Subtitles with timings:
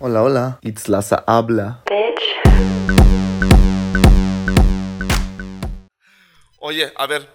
[0.00, 0.58] Hola, hola.
[0.62, 1.82] Itzlaza habla.
[6.60, 7.28] Oye, a ver,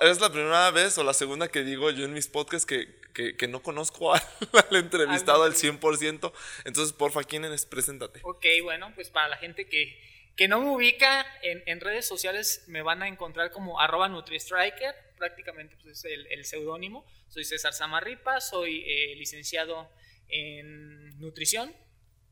[0.00, 3.36] es la primera vez o la segunda que digo yo en mis podcasts que, que,
[3.36, 4.20] que no conozco al,
[4.68, 6.32] al entrevistado al 100%.
[6.64, 7.66] Entonces, porfa, ¿quién eres?
[7.66, 8.18] Preséntate.
[8.24, 9.96] Ok, bueno, pues para la gente que,
[10.34, 14.92] que no me ubica en, en redes sociales me van a encontrar como arroba NutriStriker,
[15.18, 17.06] prácticamente pues, es el, el seudónimo.
[17.28, 19.88] Soy César Samarripa, soy eh, licenciado
[20.28, 21.74] en nutrición.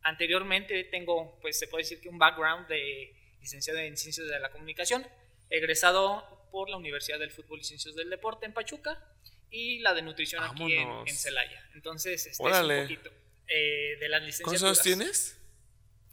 [0.02, 4.50] Anteriormente tengo, pues se puede decir que un background de licenciado en ciencias de la
[4.50, 5.06] comunicación,
[5.50, 9.02] egresado por la Universidad del Fútbol y Ciencias del Deporte en Pachuca
[9.50, 11.68] y la de nutrición aquí en, en Celaya.
[11.74, 12.44] Entonces, este es un
[12.82, 13.10] poquito
[13.48, 14.60] eh, de las licenciaturas.
[14.62, 15.38] ¿Cuántos años tienes?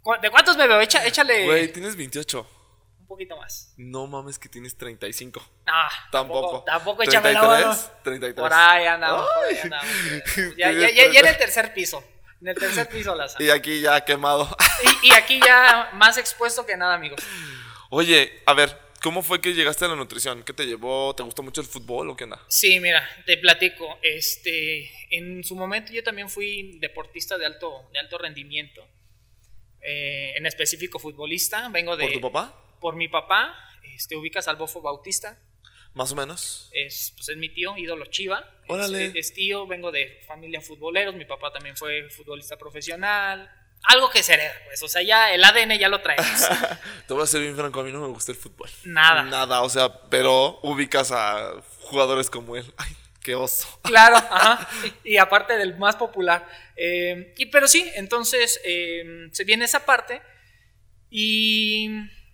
[0.02, 0.82] ¿Cu- ¿De cuántos me veo?
[0.82, 2.48] Echa- échale Güey, tienes 28.
[3.12, 3.74] Poquito más.
[3.78, 5.42] No mames que tienes 35.
[5.68, 6.64] Ah, Tampoco.
[6.64, 7.78] Tampoco échame la mano.
[8.04, 8.34] 33.
[8.42, 9.28] Por ahí andamos.
[9.28, 9.60] por ahí Ay.
[9.64, 9.88] andamos.
[10.58, 12.04] Ya, ya, ya, ya en el tercer piso.
[12.42, 14.48] En el tercer piso la Y aquí ya quemado.
[15.04, 17.22] y, y aquí ya más expuesto que nada, amigos.
[17.90, 20.44] Oye, a ver, ¿cómo fue que llegaste a la nutrición?
[20.44, 21.14] ¿Qué te llevó?
[21.14, 22.42] ¿Te gustó mucho el fútbol o qué onda?
[22.48, 24.00] Sí, mira, te platico.
[24.02, 28.88] Este, en su momento yo también fui deportista de alto, de alto rendimiento.
[29.84, 31.68] Eh, en específico futbolista.
[31.70, 32.04] Vengo de.
[32.06, 32.56] ¿Por tu papá?
[32.82, 33.56] Por mi papá.
[33.96, 35.38] Este, ubicas al Bofo Bautista.
[35.94, 36.70] Más o menos.
[36.74, 38.44] es, pues es mi tío, ídolo Chiva.
[38.68, 39.08] Órale.
[39.08, 43.50] Es, es tío, vengo de familia futboleros, mi papá también fue futbolista profesional.
[43.84, 46.28] Algo que se hereda, pues, o sea, ya el ADN ya lo traemos.
[47.08, 48.70] Te voy a ser bien franco, a mí no me gusta el fútbol.
[48.84, 49.24] Nada.
[49.24, 52.74] Nada, o sea, pero ubicas a jugadores como él.
[52.78, 53.68] Ay, qué oso.
[53.82, 54.70] Claro, ajá.
[55.04, 56.48] Y, y aparte del más popular.
[56.78, 60.22] Eh, y, pero sí, entonces eh, se viene esa parte
[61.10, 61.90] y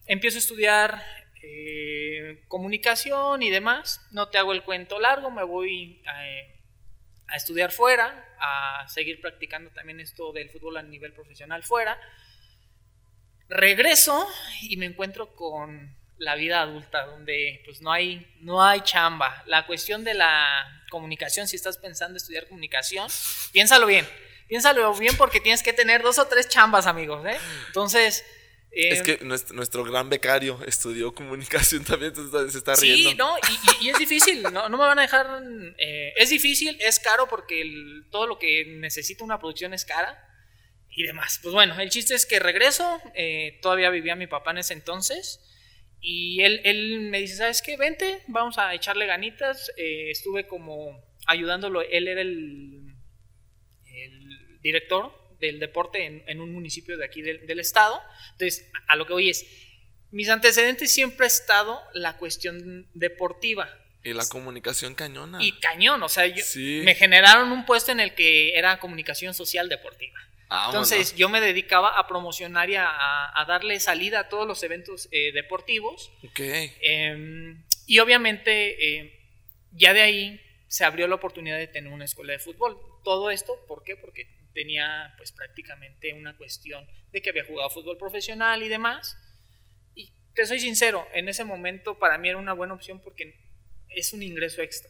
[0.08, 1.04] empiezo a estudiar
[1.44, 4.02] eh, comunicación y demás.
[4.12, 9.70] No te hago el cuento largo, me voy a, a estudiar fuera, a seguir practicando
[9.72, 12.00] también esto del fútbol a nivel profesional fuera.
[13.50, 14.28] Regreso
[14.64, 19.44] y me encuentro con la vida adulta, donde pues no hay, no hay chamba.
[19.46, 23.08] La cuestión de la comunicación, si estás pensando estudiar comunicación,
[23.52, 24.08] piénsalo bien.
[24.48, 27.26] Piénsalo bien porque tienes que tener dos o tres chambas, amigos.
[27.26, 27.38] ¿eh?
[27.68, 28.26] Entonces...
[28.80, 33.10] eh, es que nuestro, nuestro gran becario estudió comunicación también, se está, se está riendo.
[33.12, 35.42] Sí, no, y, y- y es difícil, no, no me van a dejar.
[35.78, 40.18] eh, es difícil, es caro porque el- todo lo que necesita una producción es cara
[40.90, 41.40] y demás.
[41.42, 45.40] Pues bueno, el chiste es que regreso, eh, todavía vivía mi papá en ese entonces.
[46.00, 47.76] Y él, él me dice, ¿sabes qué?
[47.76, 49.72] Vente, vamos a echarle ganitas.
[49.78, 52.94] Eh, estuve como ayudándolo, él era el,
[53.86, 58.02] el director del deporte en, en un municipio de aquí del, del estado.
[58.34, 59.46] Entonces, a lo que voy es,
[60.12, 63.70] mis antecedentes siempre ha estado la cuestión deportiva.
[64.04, 65.40] Y la comunicación cañona.
[65.44, 66.82] Y cañón, o sea, yo- Sí.
[66.86, 70.18] me generaron un puesto en el que era comunicación social deportiva.
[70.50, 70.90] Vámonos.
[70.92, 75.10] Entonces yo me dedicaba a promocionar y a, a darle salida a todos los eventos
[75.12, 76.10] eh, deportivos.
[76.24, 76.40] Ok.
[76.40, 77.56] Eh,
[77.86, 79.20] y obviamente eh,
[79.74, 82.78] ya de ahí se abrió la oportunidad de tener una escuela de fútbol.
[83.04, 83.98] Todo esto, ¿por qué?
[83.98, 89.16] Porque tenía pues prácticamente una cuestión de que había jugado fútbol profesional y demás.
[89.94, 93.36] Y te soy sincero, en ese momento para mí era una buena opción porque
[93.90, 94.90] es un ingreso extra.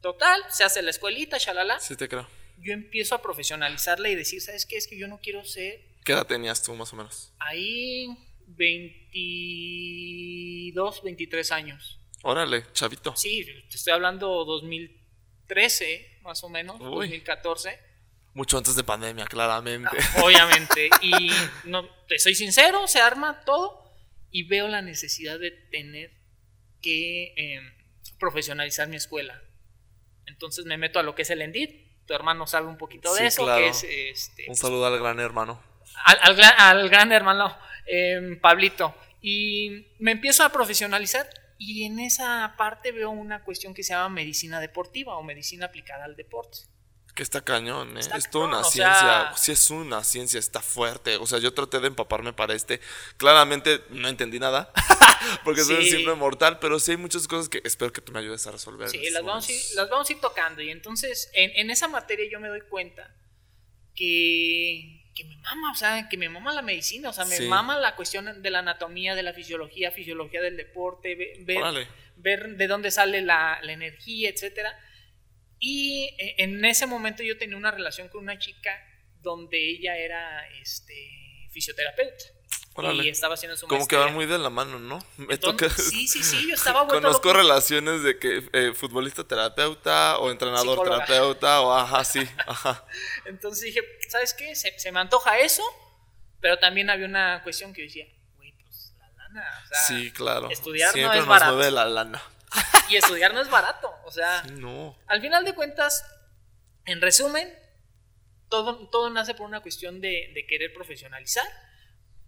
[0.00, 1.78] Total, se hace la escuelita, shalala.
[1.78, 2.28] Sí te creo.
[2.58, 4.78] Yo empiezo a profesionalizarla y decir, ¿sabes qué?
[4.78, 7.32] Es que yo no quiero ser ¿Qué edad tenías tú más o menos?
[7.38, 8.08] ahí
[8.48, 12.00] 22, 23 años.
[12.24, 13.14] Órale, chavito.
[13.14, 17.06] Sí, te estoy hablando 2013, más o menos, Uy.
[17.08, 17.93] 2014,
[18.34, 19.96] Mucho antes de pandemia, claramente.
[20.22, 20.90] obviamente.
[21.00, 21.30] Y
[21.64, 23.82] no, te soy sincero, se arma todo
[24.30, 26.10] y veo la necesidad de tener
[26.82, 27.60] que eh,
[28.18, 29.40] profesionalizar mi escuela.
[30.26, 32.04] Entonces me meto a lo que es el Endit.
[32.06, 33.62] Tu hermano sabe un poquito de Sí, eso, claro.
[33.62, 35.62] que es este, Un saludo al gran hermano.
[36.04, 37.56] al, al gran, al gran hermano
[37.86, 38.94] eh, Pablito.
[39.22, 44.08] Y me empiezo a profesionalizar y en esa parte veo una cuestión que se llama
[44.08, 46.58] medicina deportiva o medicina aplicada al deporte.
[47.14, 48.00] Que está cañón, ¿eh?
[48.00, 48.98] Está es toda una o ciencia.
[48.98, 51.16] sea- Sí, es una ciencia, está fuerte.
[51.16, 52.80] O sea, yo traté de empaparme para este.
[53.18, 54.72] Claramente no entendí nada.
[55.44, 55.90] porque soy un Sí.
[55.92, 56.58] simple mortal.
[56.58, 58.88] Pero sí hay muchas cosas que espero que tú me ayudes a resolver.
[58.88, 60.60] Sí, las vamos, ir, las vamos a ir tocando.
[60.60, 63.08] Y entonces, en, en esa materia yo me doy cuenta
[63.94, 67.46] que, que me mama, o sea, que me mama la medicina, o sea, me Sí.
[67.46, 71.86] mama la cuestión de la anatomía, de la fisiología, fisiología del deporte, ve- ver,
[72.16, 74.76] ver de dónde sale la, la energía, etcétera.
[75.66, 78.70] Y eh, en ese momento yo tenía una relación con una chica
[79.22, 82.22] donde ella era este, fisioterapeuta.
[83.02, 85.02] y estaba haciendo su Como que van muy de la mano, ¿no?
[85.16, 85.70] Me toca...
[85.70, 91.62] Sí, sí, sí, yo estaba Conozco relaciones de que eh, futbolista terapeuta o entrenador terapeuta
[91.62, 92.84] o ajá, sí, ajá.
[93.24, 93.80] Entonces dije,
[94.10, 94.54] ¿sabes qué?
[94.54, 95.62] Se, se, me antoja eso,
[96.40, 98.04] pero también había una cuestión que decía,
[98.36, 100.50] güey, pues la lana, o sea, sí, claro.
[100.50, 101.54] estudiar Siempre no es barato.
[101.54, 102.22] Mueve la lana.
[102.90, 104.96] y estudiar no es barato, o sea, no.
[105.06, 106.04] al final de cuentas,
[106.86, 107.52] en resumen,
[108.48, 111.46] todo, todo nace por una cuestión de, de querer profesionalizar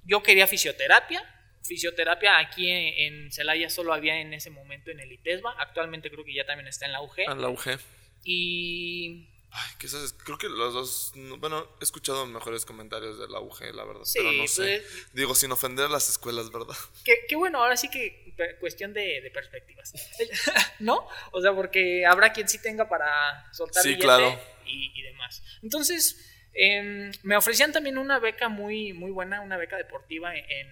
[0.07, 1.23] yo quería fisioterapia.
[1.63, 5.55] Fisioterapia aquí en Celaya solo había en ese momento en el ITESBA.
[5.59, 7.21] Actualmente creo que ya también está en la UG.
[7.29, 7.79] En la UG.
[8.25, 9.29] Y.
[9.51, 11.13] Ay, quizás, creo que los dos.
[11.39, 14.03] Bueno, he escuchado mejores comentarios de la UG, la verdad.
[14.13, 14.83] pero no sé.
[14.83, 16.77] Pues, Digo, sin ofender a las escuelas, ¿verdad?
[17.05, 19.95] Qué, bueno, ahora sí que cuestión de, perspectivas.
[20.79, 21.09] ¿No?
[21.33, 24.39] O sea, porque habrá quien sí tenga para soltar sí, claro.
[24.67, 25.43] y, y demás.
[25.63, 26.17] Entonces
[26.59, 30.69] Em, me ofrecían también una beca muy, muy buena, una beca deportiva en,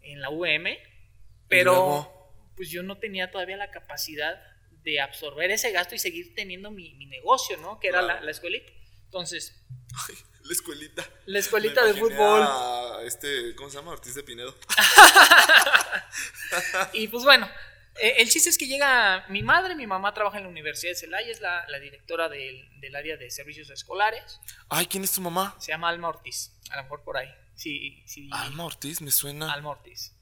[0.00, 0.64] en la UM,
[1.46, 4.40] pero pues yo no tenía todavía la capacidad
[4.86, 7.80] de absorber ese gasto y seguir teniendo mi, negocio, ¿no?
[7.80, 8.70] Que era la, la, escuelita.
[9.04, 9.60] Entonces...
[10.44, 11.04] la escuelita.
[11.26, 12.46] La escuelita de fútbol.
[13.04, 13.90] este, ¿cómo se llama?
[13.90, 14.56] Ortiz de Pinedo.
[16.92, 17.50] y pues bueno,
[17.96, 20.96] eh, el chiste es que llega mi madre, mi mamá trabaja en la Universidad de
[20.96, 24.40] Celaya, es la, directora del, área de servicios escolares.
[24.68, 25.56] Ay, ¿quién es tu mamá?
[25.58, 27.34] Se llama Alma Ortiz, a lo mejor por ahí.
[27.56, 28.28] Sí, sí.
[28.30, 29.52] Alma Ortiz, me suena.
[29.52, 30.15] Alma Ortiz.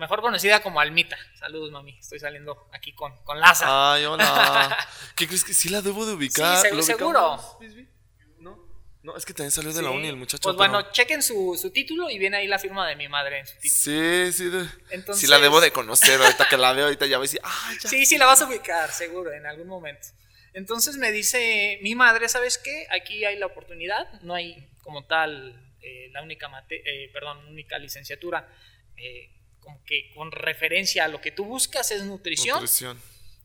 [0.00, 1.18] Mejor conocida como Almita.
[1.38, 1.98] Saludos, mami.
[1.98, 3.92] Estoy saliendo aquí con, con Laza.
[3.92, 4.78] Ay, hola.
[5.14, 6.66] ¿Qué crees que sí la debo de ubicar?
[6.66, 7.38] Sí, seguro.
[9.02, 10.42] No, es que también salió de la uni el muchacho.
[10.42, 13.54] Pues bueno, chequen su, título y viene ahí la firma de mi madre en su
[13.58, 13.70] título.
[13.70, 14.50] Sí, sí.
[14.90, 16.20] Entonces, sí la debo de conocer.
[16.20, 17.88] Ahorita que la veo, ahorita ya voy a decir, ah, ya.
[17.88, 20.08] Sí, sí, la vas a ubicar, seguro, en algún momento.
[20.54, 22.86] Entonces me dice mi madre, ¿sabes qué?
[22.90, 27.78] Aquí hay la oportunidad, no hay como tal eh, la única, mate eh, perdón, única
[27.78, 28.48] licenciatura
[28.96, 29.30] eh,
[29.60, 32.56] como que con referencia a lo que tú buscas es nutrición.
[32.56, 33.00] Nutrición.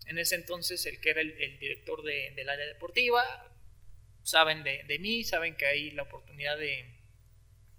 [0.07, 3.23] En ese entonces el que era el, director del área deportiva
[4.23, 6.99] saben de, mí, saben que hay la oportunidad de,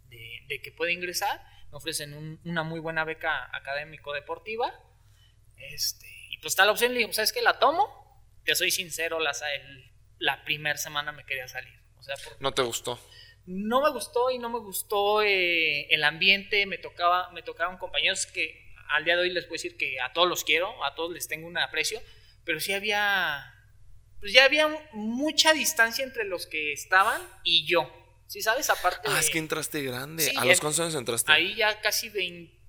[0.08, 4.72] de, que pueda ingresar, me ofrecen una muy buena beca académico-deportiva,
[5.56, 7.42] este, y pues está la opción, le digo, ¿sabes qué?
[7.42, 9.32] La tomo, te soy sincero, la,
[10.18, 11.74] la primera semana me quería salir.
[11.98, 13.00] O sea, ¿No te gustó?
[13.46, 18.26] No me gustó y no me gustó eh, el ambiente, me tocaba, me tocaban compañeros
[18.26, 21.12] que al día de hoy les puedo decir que a todos los quiero, a todos
[21.12, 22.00] les tengo un aprecio,
[22.44, 23.52] pero sí había
[24.20, 27.90] pues ya había mucha distancia entre los que estaban y yo.
[28.26, 28.70] ¿Sí sabes?
[28.70, 29.08] Aparte.
[29.08, 30.32] Ah, es que entraste grande.
[30.36, 31.30] ¿A los cuántos años entraste?
[31.30, 32.08] Ahí ya casi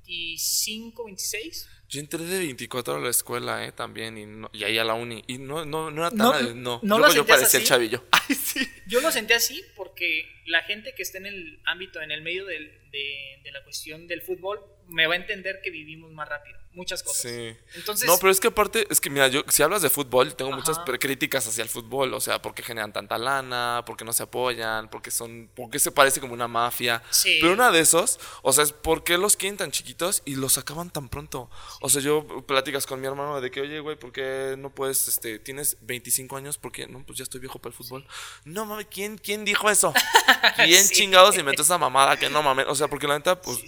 [0.07, 1.69] 25, 26.
[1.89, 3.71] Yo entré de 24 a la escuela, ¿eh?
[3.71, 5.23] También, y, no, y ahí a la uni.
[5.27, 6.61] Y no, no, no era tan.
[6.61, 8.03] No, no, yo, yo parecía el chavillo.
[8.11, 8.67] Ay, sí.
[8.87, 12.45] Yo lo sentí así porque la gente que está en el ámbito, en el medio
[12.45, 16.56] del, de, de la cuestión del fútbol, me va a entender que vivimos más rápido
[16.77, 17.21] muchas cosas.
[17.21, 17.57] Sí.
[17.75, 20.51] Entonces, no, pero es que aparte, es que mira, yo si hablas de fútbol, tengo
[20.51, 24.89] muchas críticas hacia el fútbol, o sea, porque generan tanta lana, porque no se apoyan,
[24.89, 27.03] porque son, porque se parece como una mafia.
[27.09, 27.39] Sí.
[27.41, 30.57] Pero una de esos, o sea, es por qué los quieren tan chiquitos y los
[30.57, 31.49] acaban tan pronto.
[31.81, 35.07] O sea, yo platicas con mi hermano de que, oye, güey, ¿por qué no puedes,
[35.07, 36.57] este, tienes 25 años?
[36.57, 38.07] Porque, no, pues ya estoy viejo para el fútbol.
[38.45, 39.93] No mames, ¿quién, quién dijo eso?
[40.55, 42.17] ¿Quién chingados inventó esa mamada?
[42.17, 43.59] Que no mames, o sea, porque la neta, pues,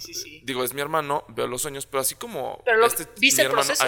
[0.42, 2.62] digo, es mi hermano, veo los sueños, pero así como...
[2.64, 2.78] Pero
[3.18, 3.84] ¿Viste el proceso?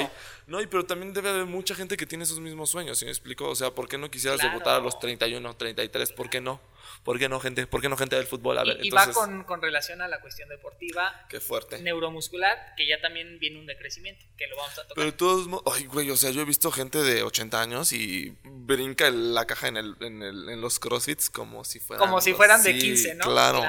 [0.46, 3.48] no, pero también debe haber mucha gente que tiene esos mismos sueños, ¿sí me explico?
[3.48, 6.12] O sea, ¿por qué no quisieras debutar a los 31, 33?
[6.12, 6.60] ¿Por qué no?
[7.04, 7.66] ¿Por qué no, gente?
[7.66, 8.58] ¿Por qué no, gente del fútbol?
[8.58, 11.26] A ver, y, va con, con, relación a la cuestión deportiva.
[11.28, 11.80] Qué fuerte.
[11.80, 14.94] Neuromuscular, que ya también viene un decrecimiento, que lo vamos a tocar.
[14.94, 19.10] Pero todos ay, güey, o sea, yo he visto gente de 80 años y brinca
[19.10, 22.06] la caja en, el, en, el, en los crossfits como si fueran.
[22.06, 23.24] Como si fueran de 15, ¿no?
[23.24, 23.64] Claro.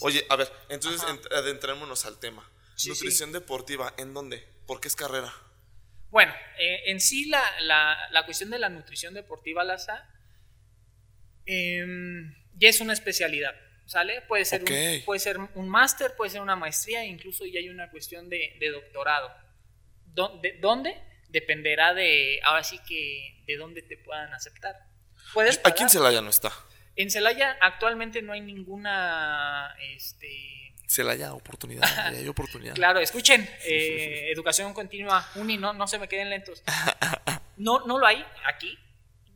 [0.00, 2.48] Oye, a ver, entonces adentrémonos al tema.
[2.86, 4.46] Nutrición deportiva, ¿en dónde?
[4.66, 5.32] ¿Por qué es carrera?
[6.10, 10.08] Bueno, eh, en sí la, la, cuestión de la nutrición deportiva, Laza,
[11.44, 13.54] em, ya es una especialidad,
[13.86, 14.22] ¿sale?
[14.22, 17.90] Puede ser, un, puede ser un máster, puede ser una maestría, incluso ya hay una
[17.90, 19.30] cuestión de, doctorado.
[20.06, 21.02] ¿Dónde?
[21.28, 24.76] Dependerá de, ahora sí que, de dónde te puedan aceptar.
[25.34, 26.52] ¿Puedes Aquí en Celaya no está.
[26.96, 31.82] En Celaya actualmente no hay ninguna, este, se le haya oportunidad,
[32.16, 32.74] hay oportunidad.
[32.74, 36.62] Claro, escuchen, eh, educación continua, uni, no, no se me queden lentos.
[37.60, 38.78] No, no lo hay aquí.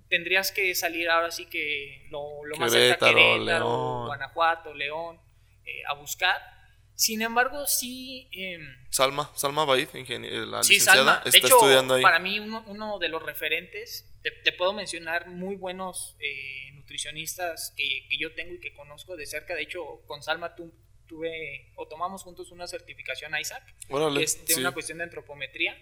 [0.08, 4.06] Tendrías que salir ahora sí que lo, lo más cerca Querétaro, León.
[4.06, 5.20] Guanajuato, León,
[5.64, 6.40] eh, a buscar.
[6.94, 8.28] Sin embargo, sí.
[8.30, 12.02] Em, Salma, Salma Baid, la sí, licenciada, está de hecho, estudiando ahí.
[12.02, 18.06] Para mí, uno, uno de los referentes, te, puedo mencionar muy buenos eh, nutricionistas que,
[18.08, 19.56] que, yo tengo y que conozco de cerca.
[19.56, 20.72] De hecho, con Salma tú
[21.12, 24.60] tuve o tomamos juntos una certificación Isaac, Órale, que es de sí.
[24.60, 25.76] una cuestión de antropometría.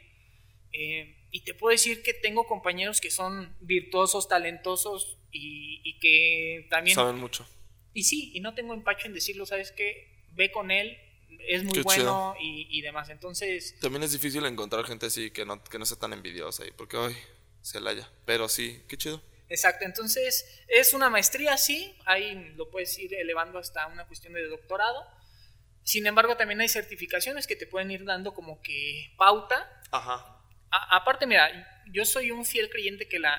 [0.72, 6.66] Eh, y te puedo decir que tengo compañeros que son virtuosos, talentosos y, y que
[6.68, 6.96] también...
[6.96, 7.46] Saben mucho.
[7.94, 10.26] Y sí, y no tengo empacho en decirlo, ¿sabes qué?
[10.32, 10.96] Ve con él,
[11.46, 13.08] es muy Qué bueno y, y demás.
[13.08, 16.72] Entonces, También es difícil encontrar gente así que no, que no sea tan envidiosa y
[16.72, 17.16] porque hoy
[17.62, 18.10] se la haya.
[18.26, 19.22] Pero sí, qué chido.
[19.48, 24.46] exacto, entonces es una maestría, sí, ahí lo puedes ir elevando hasta una cuestión de
[24.46, 25.19] doctorado.
[25.90, 30.40] Sin embargo, también hay certificaciones que te pueden ir dando como que pauta Ajá.
[30.70, 31.50] A- aparte, mira,
[31.92, 33.34] yo soy un fiel creyente que la.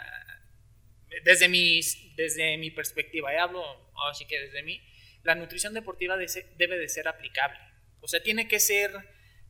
[1.23, 1.79] Desde mi,
[2.17, 3.63] desde mi perspectiva, y hablo
[4.09, 4.81] así que desde mí,
[5.23, 6.27] la nutrición deportiva de
[6.57, 7.57] debe de ser aplicable.
[8.01, 8.91] O sea, tiene que ser.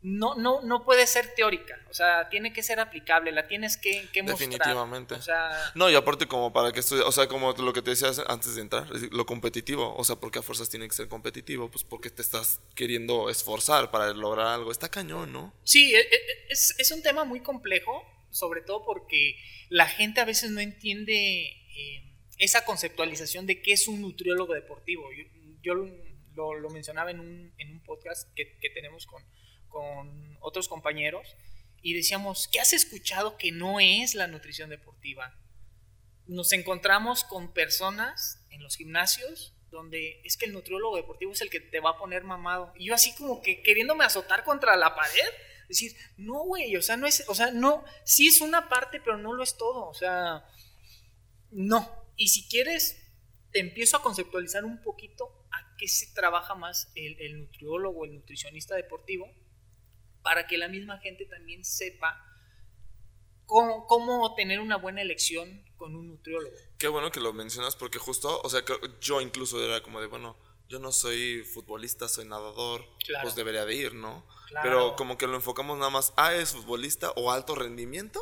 [0.04, 4.10] No, no, no puede ser teórica, o sea, tiene que ser aplicable, la tienes que,
[4.12, 4.50] que mostrar.
[4.50, 5.14] Definitivamente.
[5.14, 7.92] O sea, No, y aparte como para que estudiar, o sea, como lo que te
[7.92, 11.70] decías antes de entrar, lo competitivo, o sea, porque a fuerzas tiene que ser competitivo,
[11.70, 15.54] pues porque te estás queriendo esforzar para lograr algo, está cañón, ¿no?
[15.64, 19.36] Sí, e- e- es, es un tema muy complejo, sobre todo porque
[19.70, 25.08] la gente a veces no entiende eh, esa conceptualización de qué es un nutriólogo deportivo.
[25.14, 25.26] Yo,
[25.62, 25.74] yo
[26.34, 29.24] lo, lo mencionaba en un, en un podcast que, que tenemos con,
[29.72, 31.36] con otros compañeros
[31.82, 35.36] y decíamos, ¿qué has escuchado que no es la nutrición deportiva?
[36.28, 41.50] Nos encontramos con personas en los gimnasios donde es que el nutriólogo deportivo es el
[41.50, 42.74] que te va a poner mamado.
[42.76, 45.30] Y yo así como que queriéndome azotar contra la pared,
[45.68, 49.18] decir, no, güey, o sea, no es, o sea, no, sí es una parte, pero
[49.18, 50.46] no lo es todo, o sea,
[51.52, 51.90] no.
[52.18, 53.02] Y si quieres,
[53.52, 58.14] te empiezo a conceptualizar un poquito a qué se trabaja más el, el nutriólogo, el
[58.14, 59.34] nutricionista deportivo,
[60.24, 62.24] para que la misma gente también sepa
[63.46, 66.56] cómo, cómo tener una buena elección con un nutriólogo.
[66.78, 68.64] Qué bueno que lo mencionas porque justo, o sea,
[69.00, 70.38] yo incluso era como de, bueno,
[70.68, 73.24] yo no soy futbolista, soy nadador, Claro.
[73.24, 74.26] pues debería de ir, ¿no?
[74.48, 74.64] Claro.
[74.70, 78.22] Pero como que lo enfocamos nada más, ah, es futbolista o alto rendimiento,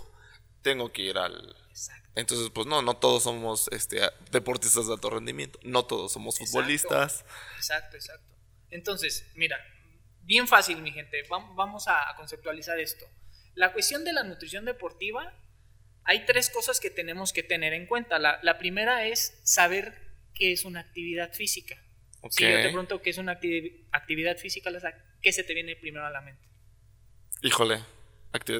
[0.63, 1.55] tengo que ir al...
[1.69, 2.09] Exacto.
[2.15, 4.01] Entonces, pues no, no todos somos este,
[4.31, 6.51] deportistas de alto rendimiento, no todos somos Exacto.
[6.51, 7.25] futbolistas.
[7.57, 8.25] Exacto, exacto.
[8.71, 9.57] Entonces, mira,
[10.29, 11.27] bien fácil, mi gente.
[11.27, 13.05] Vam- Vamos a conceptualizar esto.
[13.55, 15.33] La cuestión de la nutrición deportiva,
[16.05, 18.19] hay tres cosas que tenemos que tener en cuenta.
[18.19, 19.83] La, la primera es saber
[20.35, 21.75] qué es una actividad física.
[22.29, 24.69] Si yo te pregunto qué es una acti- actividad física,
[25.21, 26.47] ¿qué se te viene primero a la mente?
[27.41, 27.79] Híjole,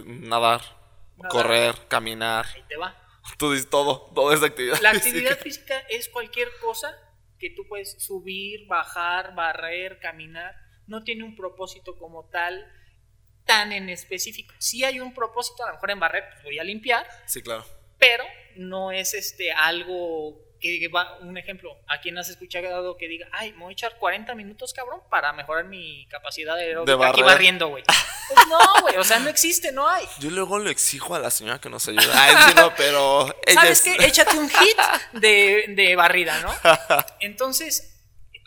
[0.05, 0.61] nadar,
[1.17, 1.31] Nadar.
[1.31, 2.95] correr, caminar, Ahí te va.
[3.37, 4.79] tú dices todo, toda esa actividad.
[4.81, 5.07] La física.
[5.09, 6.95] actividad física es cualquier cosa
[7.37, 10.55] que tú puedes subir, bajar, barrer, caminar.
[10.89, 12.65] No tiene un propósito como tal
[13.45, 14.53] tan en específico.
[14.59, 17.65] Sí hay un propósito, a lo mejor en barrer pues voy a limpiar, Sí, claro.
[17.97, 18.23] pero
[18.57, 23.53] no es este algo que va, un ejemplo, a quien has escuchado que diga, ay,
[23.53, 27.23] me voy a echar 40 minutos, cabrón, para mejorar mi capacidad de aquí barrer.
[27.23, 27.81] barriendo, güey.
[28.27, 30.05] Pues no, güey, o sea, no existe, no hay.
[30.19, 32.03] Yo luego le exijo a la señora que nos ayude.
[32.13, 34.05] Ah, sí, no, pero ¿Sabes es- qué?
[34.05, 34.77] Échate un hit
[35.13, 36.53] de, de barrida, ¿no?
[37.21, 37.88] Entonces,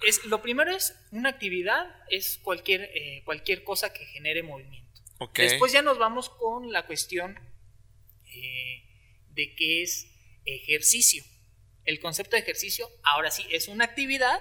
[0.06, 5.00] es, lo primero es una actividad, es cualquier, eh, cualquier cosa que genere movimiento.
[5.34, 7.38] Después ya nos vamos con la cuestión
[8.34, 8.82] eh,
[9.30, 10.08] de qué es
[10.44, 11.22] ejercicio.
[11.84, 14.40] El concepto de ejercicio, ahora sí, es una actividad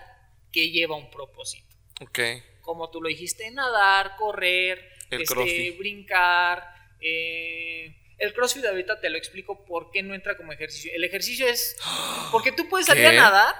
[0.52, 1.76] que lleva un propósito.
[2.02, 2.20] Ok.
[2.62, 6.64] Como tú lo dijiste, nadar, correr, este, brincar.
[7.00, 10.92] eh, el CrossFit ahorita te lo explico por qué no entra como ejercicio.
[10.94, 11.76] El ejercicio es
[12.32, 13.18] porque tú puedes salir ¿Qué?
[13.18, 13.56] a nadar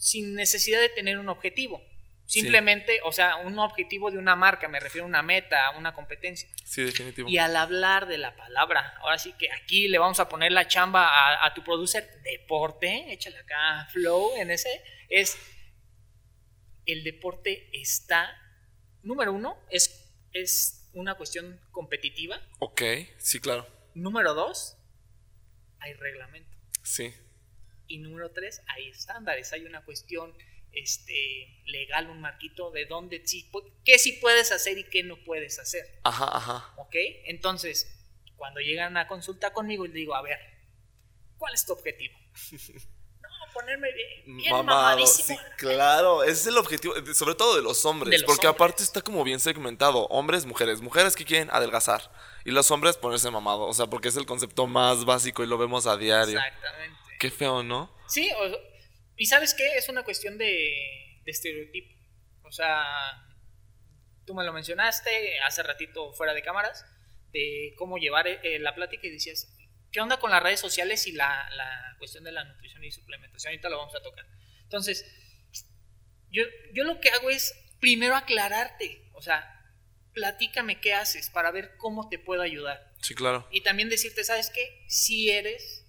[0.00, 1.80] sin necesidad de tener un objetivo.
[2.24, 5.92] Simplemente, o sea, un objetivo de una marca, me refiero a una meta, a una
[5.94, 6.48] competencia.
[6.64, 7.28] Sí, definitivo.
[7.28, 10.68] Y al hablar de la palabra, ahora sí que aquí le vamos a poner la
[10.68, 14.70] chamba a, a tu producer, deporte, échale acá flow en ese,
[15.08, 15.36] es
[16.86, 18.30] el deporte está,
[19.02, 22.82] número uno, es, es una cuestión competitiva, Ok,
[23.18, 23.66] sí, claro.
[23.94, 24.76] número dos,
[25.80, 27.12] hay reglamento, Sí.
[27.90, 30.32] Y número tres, hay estándares, hay una cuestión
[30.72, 33.50] este, legal, un marquito de dónde sí,
[33.84, 35.84] qué sí puedes hacer y qué no puedes hacer.
[36.04, 36.74] Ajá, ajá.
[36.78, 36.94] ¿Ok?
[37.24, 37.92] Entonces,
[38.36, 40.38] cuando llegan a consulta conmigo, les digo, a ver,
[41.36, 42.16] ¿cuál es tu objetivo?
[43.22, 45.38] No, ponerme bien, bien Mamado, mamadísimo.
[45.38, 48.60] sí, claro, ese es el objetivo, sobre todo de los hombres, De los porque hombres.
[48.60, 52.10] aparte está como bien segmentado, hombres, mujeres, mujeres que quieren adelgazar
[52.44, 55.56] y los hombres ponerse mamado, o sea, porque es el concepto más básico y lo
[55.58, 56.38] vemos a diario.
[56.38, 56.99] Exactamente.
[57.20, 57.94] Qué feo, ¿no?
[58.08, 58.58] Sí, o-
[59.16, 59.76] y ¿sabes qué?
[59.76, 61.94] Es una cuestión de, de estereotipo.
[62.44, 62.82] O sea,
[64.26, 66.84] tú me lo mencionaste hace ratito fuera de cámaras,
[67.32, 69.54] de cómo llevar eh, la plática y decías,
[69.92, 73.50] ¿qué onda con las redes sociales y la, la cuestión de la nutrición y suplementación?
[73.52, 74.24] Ahorita lo vamos a tocar.
[74.62, 75.04] Entonces,
[76.30, 79.46] yo, yo lo que hago es primero aclararte, o sea,
[80.14, 82.92] platícame qué haces para ver cómo te puedo ayudar.
[83.02, 83.46] Sí, claro.
[83.52, 84.84] Y también decirte, ¿sabes qué?
[84.88, 85.79] Si eres...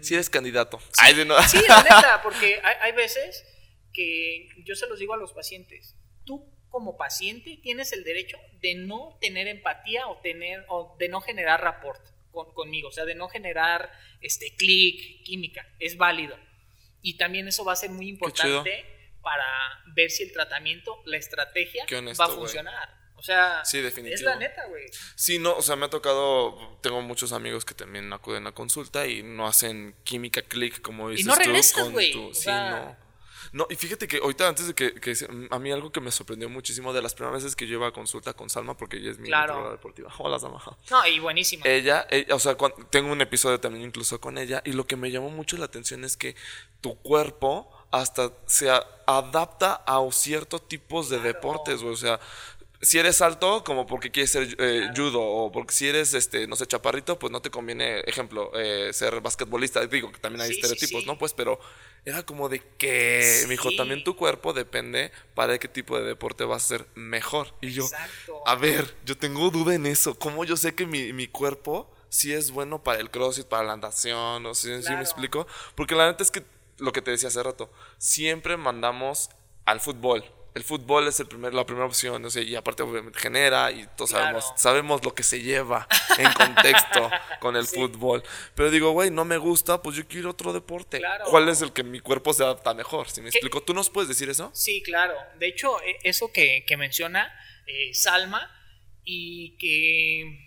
[0.00, 0.78] Si eres candidato.
[0.80, 1.40] Sí, Ay, de no.
[1.42, 3.44] sí, la neta, porque hay, hay veces
[3.92, 8.74] que yo se los digo a los pacientes, tú como paciente tienes el derecho de
[8.74, 12.00] no tener empatía o, tener, o de no generar rapport
[12.32, 16.36] con- conmigo, o sea, de no generar este clic, química, es válido.
[17.00, 18.84] Y también eso va a ser muy importante
[19.22, 19.46] para
[19.94, 23.03] ver si el tratamiento, la estrategia honesto, va a funcionar.
[23.24, 24.28] Sea, Sí, es definitivo.
[24.30, 24.84] la neta, güey.
[25.16, 29.06] Sí, no, o sea, me ha tocado, tengo muchos amigos que también acuden a consulta
[29.06, 33.04] y no hacen química click como dices no tú regresas, güey, sí, sea- no.
[33.52, 34.94] No, y fíjate que ahorita antes de que,
[35.50, 37.92] a mí algo que me sorprendió muchísimo de las primeras veces que yo iba a
[37.92, 39.70] consulta con Salma, porque ella es mi Claro.
[39.70, 40.12] deportiva.
[40.18, 40.60] Hola, Salma.
[40.90, 41.62] No, y buenísimo.
[41.64, 42.56] Ella, ella- o sea,
[42.90, 46.02] tengo un episodio también incluso con ella y lo que me llamó mucho la atención
[46.04, 46.34] es que
[46.80, 48.70] tu cuerpo hasta se
[49.06, 52.18] adapta a ciertos tipos de deportes, güey, o sea,
[52.84, 56.56] si eres alto, como porque quieres ser eh, judo, o porque si eres, este, no
[56.56, 59.86] sé, chaparrito, pues no te conviene, ejemplo, eh, ser basquetbolista.
[59.86, 61.06] Digo que también hay Sí, estereotipos, sí.
[61.06, 61.18] ¿no?
[61.18, 61.58] Pues, pero
[62.04, 66.64] era como de que, mijo, también tu cuerpo depende para qué tipo de deporte vas
[66.64, 67.54] a ser mejor.
[67.60, 68.42] Y yo, Exacto.
[68.46, 70.18] a ver, yo tengo duda en eso.
[70.18, 73.76] ¿Cómo yo sé que mi, mi cuerpo sí es bueno para el crossfit, para la
[73.76, 74.44] natación?
[74.46, 74.96] ¿O sí Claro.
[74.98, 75.46] me explico?
[75.74, 76.44] Porque la neta es que
[76.78, 79.30] lo que te decía hace rato, siempre mandamos
[79.64, 80.24] al fútbol.
[80.54, 83.86] El fútbol es el primer, la primera opción, o sea, y aparte obviamente genera y
[83.96, 84.40] todos Claro.
[84.40, 87.74] sabemos, sabemos lo que se lleva en contexto con el Sí.
[87.76, 88.22] fútbol.
[88.54, 90.98] Pero digo, güey, no me gusta, pues yo quiero otro deporte.
[90.98, 91.24] Claro.
[91.28, 93.10] ¿Cuál es el que mi cuerpo se adapta mejor?
[93.10, 93.38] Si me ¿Qué?
[93.38, 94.50] explico, ¿tú nos puedes decir eso?
[94.54, 95.14] Sí, claro.
[95.40, 97.32] De hecho, e- eso que, que menciona
[97.66, 98.48] eh, Salma
[99.02, 100.38] y que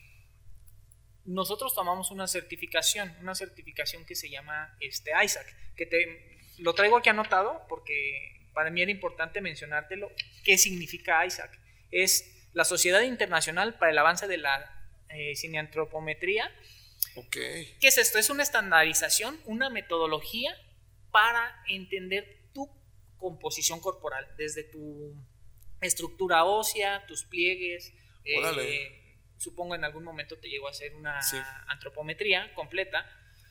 [1.25, 5.45] nosotros tomamos una certificación, una certificación que se llama este Isaac,
[5.75, 10.11] que te lo traigo aquí anotado porque para mí era importante mencionártelo.
[10.43, 11.51] ¿Qué significa Isaac?
[11.91, 14.55] Es la Sociedad Internacional para el Avance de la
[15.09, 16.51] eh, Cineantropometría.
[17.17, 17.33] Ok.
[17.35, 18.17] ¿Qué es esto?
[18.17, 20.55] Es una estandarización, una metodología
[21.11, 22.67] para entender tu
[23.19, 25.13] composición corporal, desde tu
[25.79, 27.93] estructura ósea, tus pliegues.
[28.25, 31.37] eh, supongo en algún momento te llegó a hacer una Sí.
[31.67, 33.05] antropometría completa.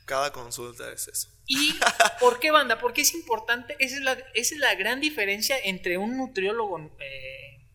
[0.07, 1.29] Cada consulta es eso.
[1.47, 1.75] ¿Y
[2.21, 2.79] por qué, banda?
[2.79, 7.66] Porque es importante, esa es la, esa es la gran diferencia entre un nutriólogo eh,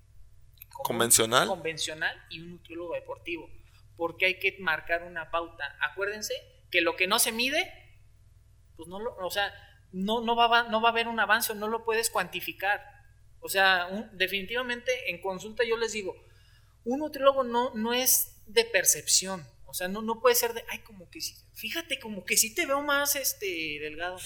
[0.83, 1.47] ¿Convencional?
[1.47, 3.49] convencional y un nutriólogo deportivo.
[3.97, 5.77] Porque hay que marcar una pauta.
[5.81, 6.33] Acuérdense
[6.71, 7.71] que lo que no se mide,
[8.77, 9.53] pues no lo, o sea,
[9.91, 12.83] no, no, va, a- no va a haber un avance, no lo puedes cuantificar.
[13.41, 16.15] O sea, un- definitivamente en consulta yo les digo,
[16.85, 19.45] un nutriólogo no, no es de percepción.
[19.71, 22.53] O sea, no, no puede ser de, ay, como que sí, fíjate, como que sí
[22.53, 23.45] te veo más este
[23.79, 24.17] delgado.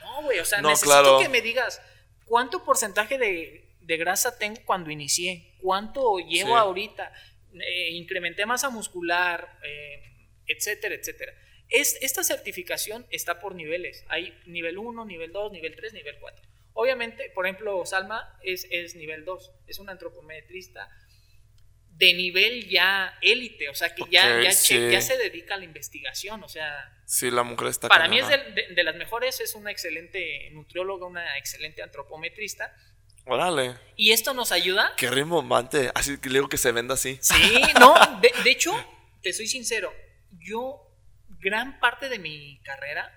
[0.00, 1.18] No, güey, o sea, No, necesito claro.
[1.20, 1.80] que me digas
[2.24, 6.54] cuánto porcentaje de, de grasa tengo cuando inicié, cuánto llevo Sí.
[6.54, 7.12] ahorita,
[7.54, 10.02] eh, incrementé masa muscular, eh,
[10.46, 11.32] etcétera, etcétera.
[11.68, 14.04] Es, esta certificación está por niveles.
[14.08, 16.42] Hay nivel 1, nivel 2, nivel 3, nivel 4.
[16.74, 20.88] Obviamente, por ejemplo, Salma es, es nivel 2, es un antropometrista
[21.94, 24.90] de nivel ya élite, o sea que ya, ya, che- sí.
[24.90, 28.26] ya se dedica a la investigación, o sea, Sí, la mujer está para mí es
[28.28, 32.74] de, de- de las mejores, es una excelente nutrióloga, una excelente antropometrista,
[33.26, 33.76] Órale.
[33.96, 34.94] y esto nos ayuda.
[34.96, 35.90] Qué rimbombante.
[35.94, 37.18] Así que le digo que se venda así.
[37.20, 38.72] Sí, no, de, de hecho,
[39.22, 39.92] te soy sincero,
[40.40, 40.80] yo
[41.40, 43.12] gran parte de mi carrera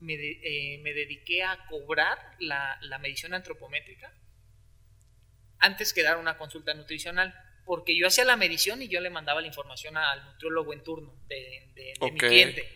[0.00, 4.10] me, de- eh, me dediqué a cobrar la, la medición antropométrica
[5.58, 7.34] antes que dar una consulta nutricional.
[7.64, 11.14] Porque yo hacía la medición y yo le mandaba la información al nutriólogo en turno
[11.28, 11.36] de,
[11.74, 12.70] de- de mi Ok, cliente.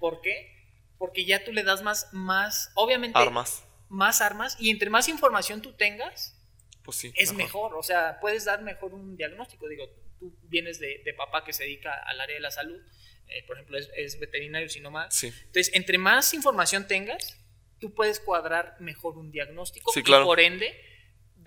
[0.00, 0.56] ¿Por qué?
[0.98, 3.64] Porque ya tú le das más, más, obviamente, Armas.
[3.88, 6.34] más armas y entre más información tú tengas,
[6.82, 7.12] Pues sí.
[7.14, 7.74] es mejor.
[7.76, 9.68] O sea, puedes dar mejor un diagnóstico.
[9.68, 12.80] Digo, tú vienes de, de papá que se dedica al área de la salud,
[13.28, 15.14] eh, por ejemplo, es, es veterinario, si no más.
[15.14, 15.28] Sí.
[15.28, 17.38] Entonces, entre más información tengas,
[17.78, 20.24] tú puedes cuadrar mejor un diagnóstico Sí, y claro.
[20.24, 20.74] por ende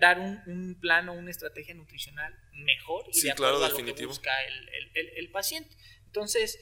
[0.02, 3.78] dar un, un plan o una estrategia nutricional mejor y Sí, de acuerdo claro, a
[3.78, 5.70] lo que busca el, el- el- el paciente.
[6.06, 6.58] Entonces.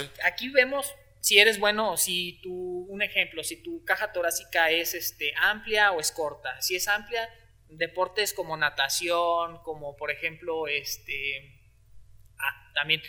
[0.00, 2.52] Aquí, aquí vemos si eres bueno, si tu,
[2.88, 6.60] un ejemplo, si tu caja torácica es este, amplia o es corta.
[6.60, 7.28] Si es amplia,
[7.68, 11.60] deportes como natación, como por ejemplo, este,
[12.38, 13.02] ah, también,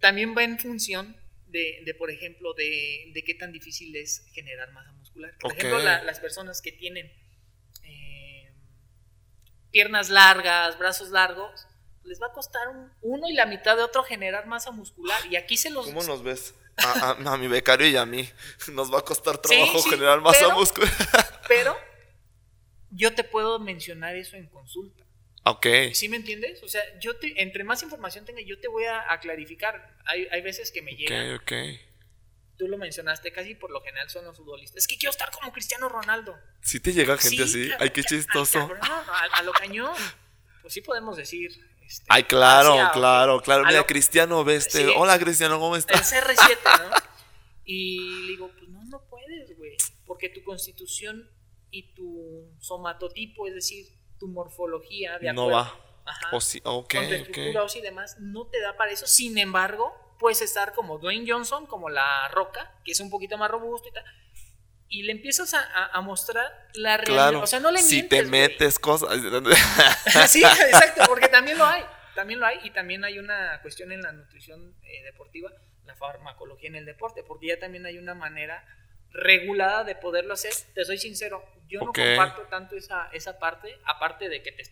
[0.00, 1.16] también va en función
[1.46, 5.36] de, de, por ejemplo, de, de qué tan difícil es generar masa muscular.
[5.38, 7.06] Por ejemplo, la- las personas que tienen
[9.78, 11.68] piernas largas, brazos largos,
[12.02, 15.20] les va a costar un- uno y la mitad de otro generar masa muscular.
[15.30, 15.86] Y aquí se los...
[15.86, 16.54] ¿Cómo nos ves?
[16.78, 18.28] A, a- a mi becario y a mí.
[18.72, 20.90] Nos va a costar trabajo sí, generar masa pero- muscular.
[21.48, 21.76] Pero
[22.90, 25.04] yo te puedo mencionar eso en consulta.
[25.44, 25.66] Ok.
[25.92, 26.60] ¿Sí me entiendes?
[26.64, 29.96] O sea, yo te, entre más información tenga, yo te voy a, a clarificar.
[30.06, 31.36] Hay, hay veces que me llega.
[31.36, 31.52] Ok, ok.
[32.58, 34.78] Tú lo mencionaste, casi por lo general son los futbolistas.
[34.78, 36.36] Es que quiero estar como Cristiano Ronaldo.
[36.60, 38.58] Si te llega gente Sí, así, ay, qué chistoso.
[38.58, 38.80] Ay, cabrón,
[39.32, 39.94] a, a lo cañón.
[40.62, 41.50] Pues sí podemos decir.
[41.86, 43.64] este, Ay, claro, hacia- claro, claro.
[43.64, 44.84] Mira, lo- Cristiano, ve este.
[44.86, 44.92] Sí.
[44.96, 46.12] Hola, Cristiano, ¿cómo El estás?
[46.12, 46.96] CR7, ¿no?
[47.64, 49.76] Y le digo, pues no, no puedes, güey.
[50.06, 51.30] Porque tu constitución
[51.70, 53.86] y tu somatotipo, es decir,
[54.18, 56.02] tu morfología de No acuerdo, va.
[56.06, 59.06] Ajá, O sí, ok, con tu estructura ósea y demás, no te da para eso.
[59.06, 63.50] Sin embargo, puedes estar como Dwayne Johnson, como la roca, que es un poquito más
[63.50, 64.04] robusto y tal.
[64.90, 67.28] Y le empiezas a, a- a mostrar la realidad.
[67.30, 67.40] Claro.
[67.42, 68.30] O sea, no le si mientes, te güey.
[68.30, 69.10] metes cosas.
[70.30, 71.82] sí, exacto, porque también lo hay.
[72.14, 72.58] También lo hay.
[72.64, 75.50] Y también hay una cuestión en la nutrición eh, deportiva,
[75.84, 78.64] la farmacología en el deporte, porque ya también hay una manera
[79.10, 80.52] regulada de poderlo hacer.
[80.74, 81.98] Te soy sincero, yo Ok.
[81.98, 84.62] no comparto tanto esa, esa parte, aparte de que te,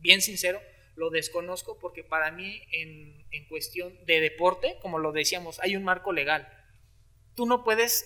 [0.00, 0.60] bien sincero,
[0.98, 5.84] lo desconozco porque para mí en, en cuestión de deporte, como lo decíamos, hay un
[5.84, 6.48] marco legal.
[7.34, 8.04] Tú no puedes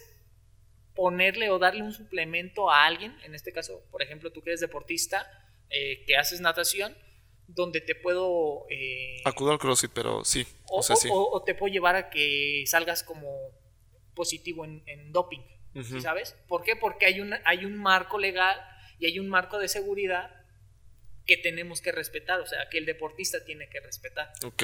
[0.95, 4.61] ponerle o darle un suplemento a alguien, en este caso, por ejemplo, tú que eres
[4.61, 5.27] deportista,
[5.71, 6.95] eh, que haces natación,
[7.47, 8.67] donde te puedo...
[8.71, 10.47] eh, Acudo al CrossFit, pero sí.
[10.69, 11.09] o, O sea, sí.
[11.11, 13.29] o- o te puedo llevar a que salgas como
[14.15, 15.41] positivo en, en doping,
[15.75, 16.01] ¿sí Ujú.
[16.01, 16.37] ¿sabes?
[16.47, 16.77] ¿Por qué?
[16.77, 18.61] Porque hay, una, hay un marco legal
[18.99, 20.31] y hay un marco de seguridad
[21.27, 24.33] que tenemos que respetar, o sea, que el deportista tiene que respetar.
[24.45, 24.63] Ok.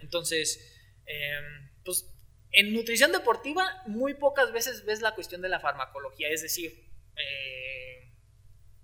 [0.00, 0.74] Entonces,
[1.06, 2.12] em, pues
[2.52, 8.12] en nutrición deportiva muy pocas veces ves la cuestión de la farmacología, es decir, eh,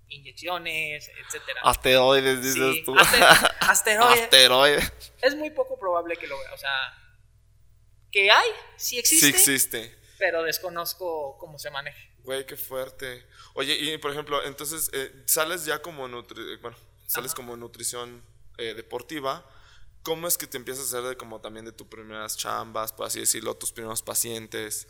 [0.08, 1.60] inyecciones, etcétera.
[1.64, 2.94] Asteroides, dices Sí, tú.
[2.94, 4.22] aste- asteroides.
[4.24, 4.92] Asteroides.
[5.22, 6.70] Es muy poco probable que lo vea, o sea,
[8.10, 9.98] que hay, sí existe, Sí existe.
[10.18, 11.98] pero desconozco cómo se maneja.
[12.18, 13.24] Güey, qué fuerte.
[13.54, 17.36] Oye, y por ejemplo, entonces eh, sales ya como nutri bueno, sales Ajá.
[17.36, 18.22] como nutrición
[18.58, 19.48] eh, deportiva.
[20.02, 23.06] ¿Cómo es que te empiezas a hacer de como también de tus primeras chambas, por
[23.06, 24.88] así decirlo, tus primeros pacientes?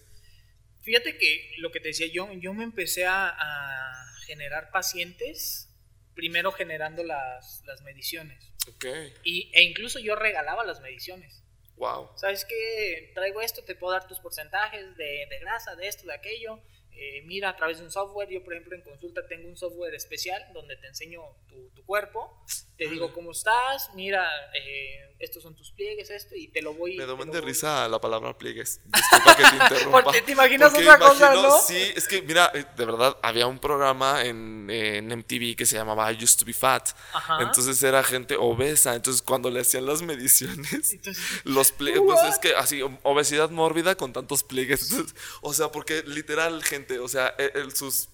[0.81, 5.69] Fíjate que lo que te decía yo, yo me empecé a, a generar pacientes,
[6.15, 8.53] primero generando las, las mediciones.
[8.69, 8.87] Ok.
[9.23, 11.43] Y, e incluso yo regalaba las mediciones.
[11.77, 12.11] Wow.
[12.17, 13.13] ¿Sabes qué?
[13.15, 16.63] Traigo esto, te puedo dar tus porcentajes de, de grasa, de esto, de aquello.
[16.95, 19.95] Eh, mira, a través de un software, yo por ejemplo en consulta tengo un software
[19.95, 22.45] especial donde te enseño tu, tu cuerpo,
[22.77, 26.97] te digo cómo estás, mira, eh, estos son tus pliegues, esto, y te lo voy...
[26.97, 28.81] Me lo de voy- risa la palabra pliegues.
[28.85, 30.03] Disculpa que te interrumpa.
[30.03, 31.61] Porque te imaginas Porque otra cosa, ¿no?
[31.61, 35.77] Sí, es que mira, eh, de verdad, había un programa en, en MTV que se
[35.77, 36.89] llamaba I Used to Be Fat.
[37.13, 37.39] Ajá.
[37.41, 38.97] Entonces era gente obesa.
[38.97, 43.95] Entonces cuando le hacían las mediciones, Entonces, los pliegues, pues es que así, obesidad mórbida
[43.95, 44.91] con tantos pliegues.
[44.91, 48.09] Entonces, o sea, porque literal, gente, o sea, el, el- sus.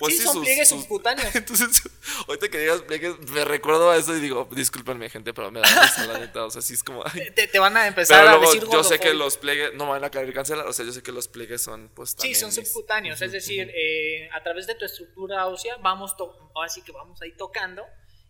[0.00, 1.32] Pues Sí, sí, son sus, pliegues sus- subcutáneos.
[1.36, 1.82] Entonces,
[2.26, 5.66] ahorita que digas pliegues, me recuerdo a eso y digo, discúlpenme, gente, pero me da
[5.82, 6.44] risa, la neta.
[6.46, 7.04] O sea, sí es como.
[7.06, 7.30] ay.
[7.36, 9.86] te, te van a empezar Pero a luego decir yo sé que los pliegues no
[9.88, 12.34] van a caer cancelar, o sea, yo sé que los pliegues son pues Sí, también
[12.36, 13.76] son mis- subcutáneos, es decir, ujú.
[13.76, 16.16] eh, a través de tu estructura ósea vamos,
[16.54, 17.84] ahora sí que vamos ahí tocando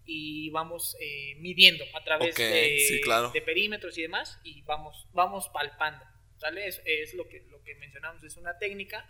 [0.05, 3.31] y vamos eh, midiendo a través Ok, de, sí, claro.
[3.31, 6.05] de perímetros y demás y vamos, vamos palpando,
[6.39, 6.67] ¿sale?
[6.67, 9.07] Es, es lo, que, lo que mencionamos, es una técnica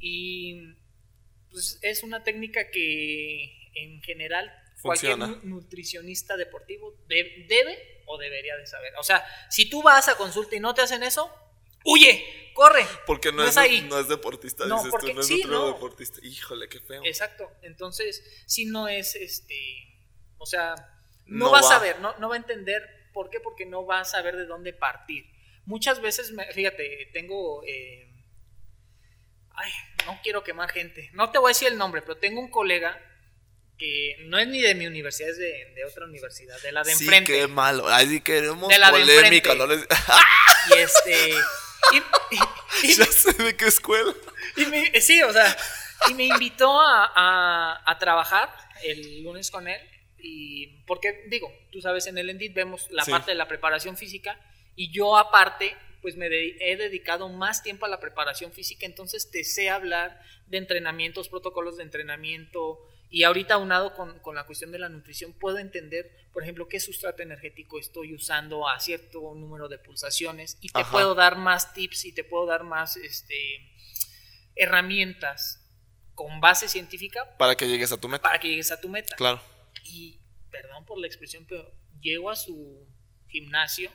[0.00, 0.54] y
[1.52, 4.50] pues, es una técnica que en general
[4.82, 5.40] cualquier Funciona.
[5.44, 8.92] nu- nutricionista deportivo de- debe o debería de saber.
[8.98, 11.30] O sea, si tú vas a consulta y no te hacen eso,
[11.84, 12.84] huye, corre.
[13.06, 13.80] Porque no, no es, ahí.
[13.82, 15.66] no es deportista, No, dices porque- tú, no es sí, no.
[15.72, 16.18] deportista.
[16.22, 17.02] Híjole, qué feo.
[17.04, 17.48] Exacto.
[17.62, 19.54] Entonces, si no es este.
[20.38, 20.74] O sea,
[21.26, 22.82] no, va a saber, no, no va a entender.
[23.14, 23.38] ¿Por qué?
[23.40, 25.24] Porque no va a saber de dónde partir.
[25.64, 27.62] Muchas veces, me- fíjate, tengo.
[27.64, 28.08] eh,
[29.56, 29.70] ay,
[30.06, 31.10] no quiero quemar gente.
[31.12, 33.00] No te voy a decir el nombre, pero tengo un colega
[33.78, 36.94] que no es ni de mi universidad, es de, de otra universidad, de la de
[36.94, 37.32] sí, enfrente.
[37.32, 37.88] qué malo.
[37.88, 39.56] Ahí queremos De la de polémica, enfrente.
[39.56, 39.86] no les...
[40.70, 41.30] Y este.
[41.92, 44.12] y- y- y- ya sé de qué escuela.
[44.56, 45.56] Y me- sí, o sea,
[46.08, 49.80] y me invitó a, a- a trabajar el lunes con él.
[50.24, 53.10] Y porque, digo, tú sabes, en el Endit vemos la Sí.
[53.10, 54.38] parte de la preparación física.
[54.76, 58.84] Y yo, aparte, pues me de- he dedicado más tiempo a la preparación física.
[58.84, 62.78] Entonces te sé hablar de entrenamientos, protocolos de entrenamiento.
[63.08, 66.80] Y ahorita, aunado con, con la cuestión de la nutrición, puedo entender, por ejemplo, qué
[66.80, 70.56] sustrato energético estoy usando a cierto número de pulsaciones.
[70.60, 70.90] Y te Ajá.
[70.90, 73.70] puedo dar más tips y te puedo dar más este,
[74.56, 75.58] herramientas
[76.14, 78.22] con base científica Para que llegues a tu meta.
[78.22, 79.14] para que llegues a tu meta.
[79.16, 79.40] Claro.
[79.84, 82.86] Y, perdón por la expresión, pero llego a su
[83.28, 83.90] gimnasio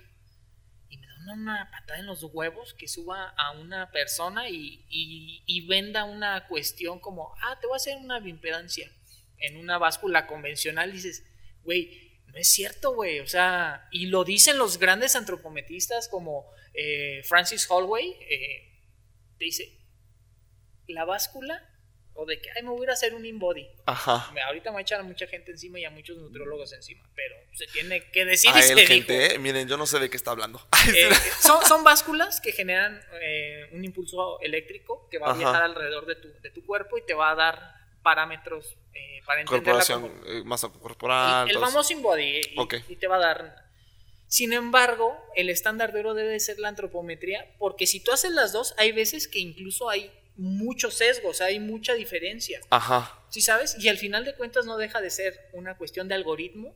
[1.29, 6.99] una, patada en los huevos que suba a una persona y, y- venda una cuestión
[6.99, 8.91] como, ah, te voy a hacer una bimpedancia.
[9.39, 11.23] en una báscula convencional, dices,
[11.63, 13.19] güey, no es cierto, güey.
[13.19, 18.81] O sea, y lo dicen los grandes antropometristas como eh, Francis Holloway, eh,
[19.37, 19.77] dice,
[20.87, 21.66] la báscula
[22.17, 23.67] o de que, ay, me voy a hacer un InBody.
[23.85, 24.31] Ajá.
[24.47, 27.35] Ahorita me va a echar a mucha gente encima y a muchos nutriólogos encima, pero
[27.53, 28.87] se tiene que decir A y se dijo.
[28.87, 30.59] gente, eh, miren, yo no sé de qué está hablando.
[30.95, 31.09] Eh,
[31.41, 35.39] son, son básculas que generan eh, un impulso eléctrico que va a Ajá.
[35.39, 39.41] viajar alrededor de tu, de tu cuerpo y te va a dar parámetros eh, para
[39.41, 39.83] entender la
[40.27, 41.49] eh, masa corporal.
[41.49, 42.55] el famoso InBody y,
[42.87, 43.67] y te va a dar.
[44.27, 48.53] Sin embargo, el estándar de oro debe ser la antropometría, porque si tú haces las
[48.53, 52.61] dos, hay veces que incluso hay muchos sesgos, hay mucha diferencia.
[52.69, 53.25] Ajá.
[53.29, 53.75] ¿Sí sabes?
[53.79, 56.75] Y al final de cuentas no deja de ser una cuestión de algoritmo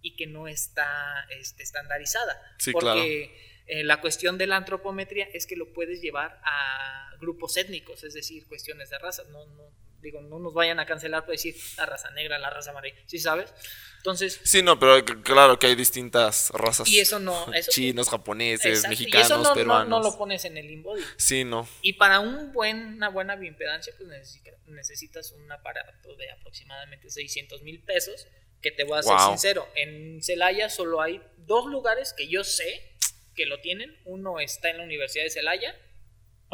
[0.00, 2.40] y que no está este, estandarizada.
[2.58, 3.34] Sí, porque
[3.66, 8.14] eh, la cuestión de la antropometría es que lo puedes llevar a grupos étnicos, es
[8.14, 9.28] decir, cuestiones de razas.
[9.28, 9.70] No, no,
[10.02, 13.18] digo, no nos vayan a cancelar por decir la raza negra, la raza amarilla, ¿sí
[13.18, 13.54] sabes?
[13.98, 16.88] Entonces, Sí, no, pero claro que hay distintas razas.
[16.88, 17.52] y eso no...
[17.54, 19.88] Eso, Chinos, japoneses, exacto, mexicanos, y eso no, no- peruanos.
[19.88, 21.02] no lo pones en el InBody.
[21.16, 21.68] Sí, no.
[21.82, 27.62] Y para un buen, una buena bioimpedancia, pues necesita- necesitas un aparato de aproximadamente 600
[27.62, 28.26] mil pesos.
[28.60, 29.28] Que te voy a ser Wow.
[29.30, 32.96] sincero, en Celaya solo hay dos lugares que yo sé
[33.34, 33.96] que lo tienen.
[34.04, 35.74] Uno está en la Universidad de Celaya.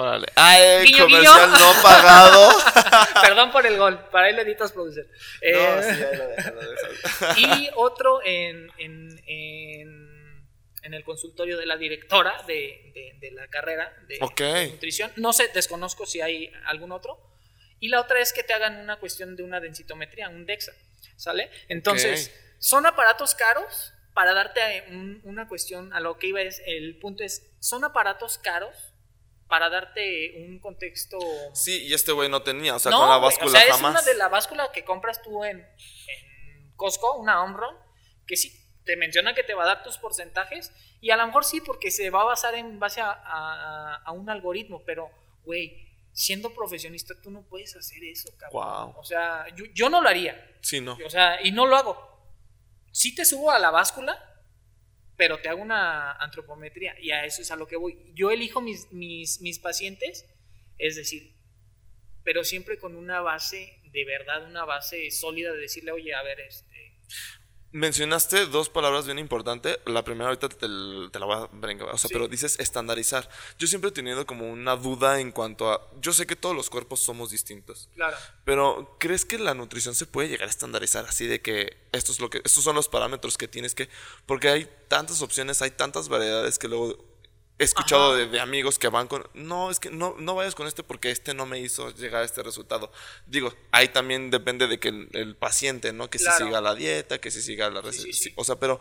[0.01, 0.27] Órale.
[0.37, 1.59] ¡Ay, Guiño, comercial guiño.
[1.75, 2.51] no pagado!
[3.23, 5.07] Perdón por el gol, para ahí lo editas, producer.
[5.07, 7.35] no, Eh, sí, ahí lo deja.
[7.37, 10.49] y otro en, en, en,
[10.83, 14.19] en el consultorio de la directora de, de- de la carrera de,
[14.71, 15.11] nutrición.
[15.17, 17.19] No sé, desconozco si hay algún otro.
[17.81, 20.73] Y la otra es que te hagan una cuestión de una densitometría, un DEXA,
[21.17, 21.51] ¿sale?
[21.69, 26.99] Entonces, son aparatos caros para darte un- una cuestión, a lo que iba es, el
[27.01, 28.75] punto es, son aparatos caros
[29.49, 31.19] para darte un contexto...
[31.55, 33.71] Sí, y este güey no tenía, o sea, No, con la báscula o sea, es
[33.71, 33.93] jamás.
[33.93, 37.75] una de la báscula que compras tú en, en Costco, una Omron,
[38.27, 38.53] que sí
[38.85, 41.91] te menciona que te va a dar tus porcentajes y a lo mejor sí porque
[41.91, 45.11] se va a basar en base a, a- a un algoritmo, pero
[45.45, 48.93] güey, siendo profesionista tú no puedes hacer eso, cabrón.
[48.93, 49.01] Wow.
[49.01, 50.99] O sea, yo, yo no lo haría, Sí, no.
[51.07, 51.97] o sea, y no lo hago.
[52.93, 54.38] Sí te subo a la báscula,
[55.19, 57.99] pero te hago una antropometría y a eso es a lo que voy.
[58.15, 60.25] Yo elijo mis, mis, mis pacientes,
[60.79, 61.35] es decir,
[62.23, 66.39] pero siempre con una base de verdad, una base sólida de decirle, oye, a ver,
[66.41, 67.01] este,
[67.71, 69.79] Mencionaste dos palabras bien importantes.
[69.85, 72.15] La primera ahorita te, te la voy a brincar, o sea, Sí.
[72.15, 73.29] pero dices estandarizar.
[73.59, 75.87] Yo siempre he tenido como una duda en cuanto a...
[76.01, 77.91] Yo sé que todos los cuerpos somos distintos.
[77.95, 82.11] claro, Pero ¿crees que la nutrición se puede llegar a estandarizar así de que esto
[82.13, 83.89] es lo que estos son los parámetros que tienes que
[84.25, 86.97] porque hay tantas opciones, hay tantas variedades que luego
[87.59, 90.67] he escuchado de, de amigos que van con no, es que no no vayas con
[90.67, 92.91] este porque este no me hizo llegar a este resultado.
[93.27, 96.09] Digo, ahí también depende de que el, el paciente, ¿no?
[96.11, 96.37] Que Claro.
[96.39, 98.33] si siga la dieta, que si siga la receta, sí, sí.
[98.37, 98.81] o sea, pero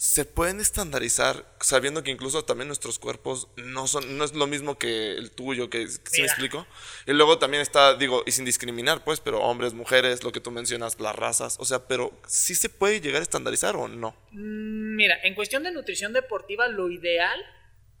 [0.00, 4.78] se pueden estandarizar sabiendo que incluso también nuestros cuerpos no son no es lo mismo
[4.78, 6.66] que el tuyo, que ¿sí me explico?
[7.06, 10.52] Y luego también está, digo, y sin discriminar, pues, pero hombres, mujeres, lo que tú
[10.52, 14.14] mencionas, las razas, o sea, pero ¿sí se puede llegar a estandarizar o no?
[14.30, 17.40] Mm, Mira, en cuestión de nutrición deportiva, lo ideal,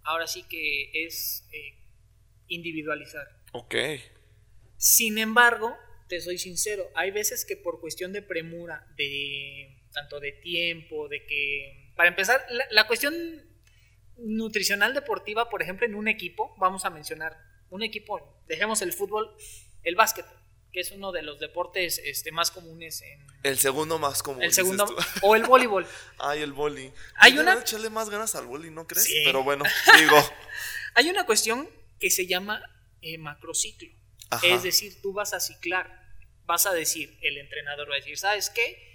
[0.08, 1.78] ahora sí que es eh,
[2.48, 3.28] individualizar.
[3.52, 3.74] Ok.
[4.76, 5.76] Sin embargo,
[6.08, 11.26] te soy sincero, hay veces que por cuestión de premura, de tanto de tiempo, de
[11.26, 13.14] que, para empezar, la, la cuestión
[14.16, 17.36] nutricional deportiva, por ejemplo, en un equipo, vamos a mencionar
[17.70, 19.36] un equipo, dejemos el fútbol,
[19.82, 20.37] el básquetbol,
[20.72, 24.42] que es uno de los deportes este, más comunes en El segundo más común.
[24.42, 24.86] el segundo,
[25.22, 25.86] o el voleibol.
[26.18, 26.92] Ay, el boli.
[27.16, 29.04] Hay una- echarle más ganas al boli, ¿no crees?
[29.06, 29.22] Sí.
[29.24, 29.64] Pero bueno,
[29.98, 30.16] digo.
[30.94, 32.62] Hay una cuestión que se llama
[33.02, 33.88] eh, macrociclo.
[34.30, 34.46] Ajá.
[34.46, 36.06] Es decir, tú vas a ciclar.
[36.44, 38.86] Vas a decir, el entrenador va a decir, ¿sabes qué?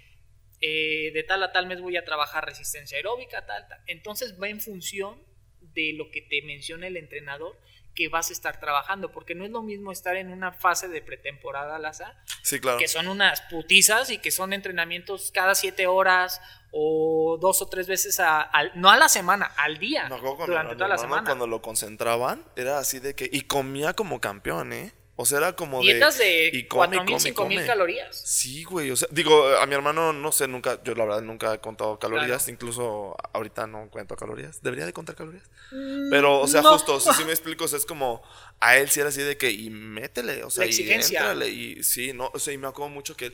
[0.60, 3.80] Eh, de tal a tal mes voy a trabajar resistencia aeróbica, tal, tal.
[3.86, 5.20] Entonces va en función
[5.60, 7.58] de lo que te menciona el entrenador
[7.94, 11.00] que vas a estar trabajando, porque no es lo mismo estar en una fase de
[11.00, 12.78] pretemporada, Laza, Sí, claro.
[12.78, 16.40] que son unas putizas y que son entrenamientos cada siete horas
[16.72, 20.72] o dos o tres veces a, al- no a la semana, al día, cuando, durante
[20.74, 21.24] mi toda la semana.
[21.24, 23.28] cuando lo concentraban, era así de que.
[23.32, 24.92] Y comía como campeón, ¿eh?
[25.16, 26.24] O sea, era como Dietas de.
[26.24, 27.66] de y come, 4.000, come, 5.000 come.
[27.66, 28.16] calorías.
[28.24, 28.90] Sí, güey.
[28.90, 31.98] O sea, digo, a mi hermano no sé, nunca, yo la verdad nunca he contado
[32.00, 32.44] calorías.
[32.44, 32.52] Claro.
[32.52, 34.60] Incluso ahorita no cuento calorías.
[34.60, 35.48] ¿Debería de contar calorías?
[36.10, 36.72] Pero, o sea, no.
[36.72, 38.22] justo, si me explico, o sea, es como,
[38.58, 41.82] a él sí era así de que, y métele, o sea, La y éntrale, y
[41.84, 43.32] sí, no, o sea, y me acuerdo mucho que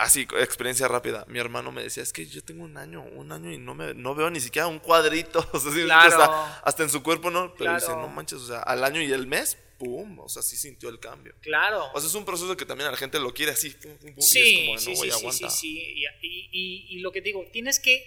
[0.00, 1.24] así, experiencia rápida.
[1.28, 3.94] Mi hermano me decía, es que yo tengo un año, un año y no me
[3.94, 5.38] no veo ni siquiera un cuadrito.
[5.52, 6.22] O sea, sí, Claro.
[6.22, 7.54] hasta, hasta en su cuerpo, ¿no?
[7.54, 8.02] Pero dice, Claro.
[8.02, 10.98] no manches, o sea, al año y el mes, pum, o sea, sí sintió el
[11.00, 11.34] cambio.
[11.40, 11.86] Claro.
[11.94, 14.14] O sea, es un proceso que también a la gente lo quiere así, pum, pum,
[14.14, 15.50] pum, y Sí, es como, no, sí, güey, sí, sí, aguanta.
[15.50, 15.78] sí, sí.
[15.78, 18.04] Y, y- y- y lo que digo, tienes que,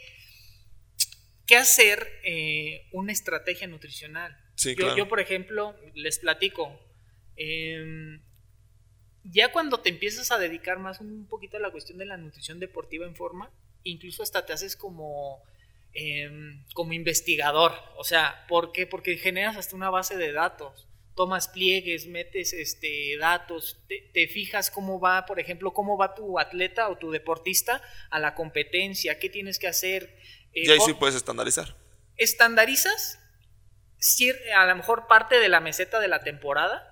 [1.46, 4.38] que hacer eh, una estrategia nutricional.
[4.56, 4.98] Sí, yo, claro.
[4.98, 6.80] yo, por ejemplo, les platico.
[7.36, 8.22] em,
[9.24, 12.60] ya cuando te empiezas a dedicar más un poquito a la cuestión de la nutrición
[12.60, 13.50] deportiva en forma,
[13.84, 15.42] incluso hasta te haces como,
[15.94, 17.72] em, como investigador.
[17.98, 18.86] O sea, ¿por qué?
[18.88, 20.88] Porque generas hasta una base de datos.
[21.16, 26.40] Tomas pliegues, metes este, datos, te, te fijas cómo va, por ejemplo, cómo va tu
[26.40, 30.18] atleta o tu deportista a la competencia, qué tienes que hacer.
[30.54, 31.76] eh, Y ahí sí puedes estandarizar.
[32.18, 33.20] estandarizas
[34.56, 36.92] a lo mejor parte de la meseta de la temporada.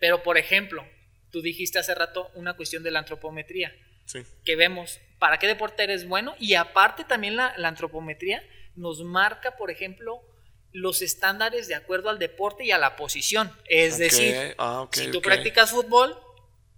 [0.00, 0.84] Pero por ejemplo,
[1.30, 3.72] tú dijiste hace rato una cuestión de la antropometría,
[4.06, 4.22] Sí.
[4.44, 8.42] que vemos para qué deporte eres bueno y aparte también la, la antropometría
[8.74, 10.20] nos marca, por ejemplo,
[10.72, 13.52] los estándares de acuerdo al deporte y a la posición.
[13.66, 16.16] Es decir, ah, si tú practicas fútbol,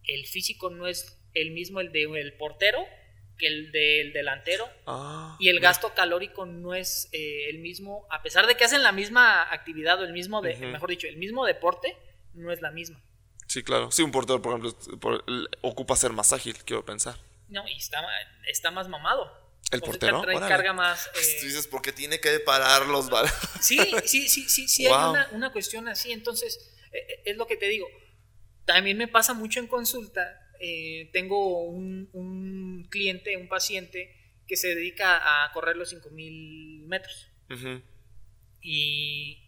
[0.04, 2.84] el físico no es el mismo el del portero
[3.38, 8.22] que el del delantero Ah, y el gasto calórico no es eh, el mismo, a
[8.22, 11.46] pesar de que hacen la misma actividad o el mismo, de, mejor dicho, el mismo
[11.46, 11.96] deporte,
[12.34, 13.02] no es la misma.
[13.52, 13.90] Sí, claro.
[13.90, 15.22] Sí, un portero, por ejemplo, por-
[15.60, 17.16] ocupa ser más ágil, quiero pensar.
[17.48, 18.02] No, y está,
[18.48, 19.30] está más mamado.
[19.70, 20.22] ¿El portero?
[20.22, 20.50] trae Órale.
[20.50, 21.06] carga más.
[21.14, 23.34] eh, Tú dices, porque tiene que parar los balones.
[23.60, 26.12] sí, sí, sí, sí, sí, hay una, una cuestión así.
[26.12, 27.86] Entonces, eh, eh, es lo que te digo.
[28.64, 30.22] También me pasa mucho en consulta.
[30.58, 37.28] eh, tengo un, un cliente, un paciente que se dedica a correr los 5000 metros.
[38.62, 39.41] Y,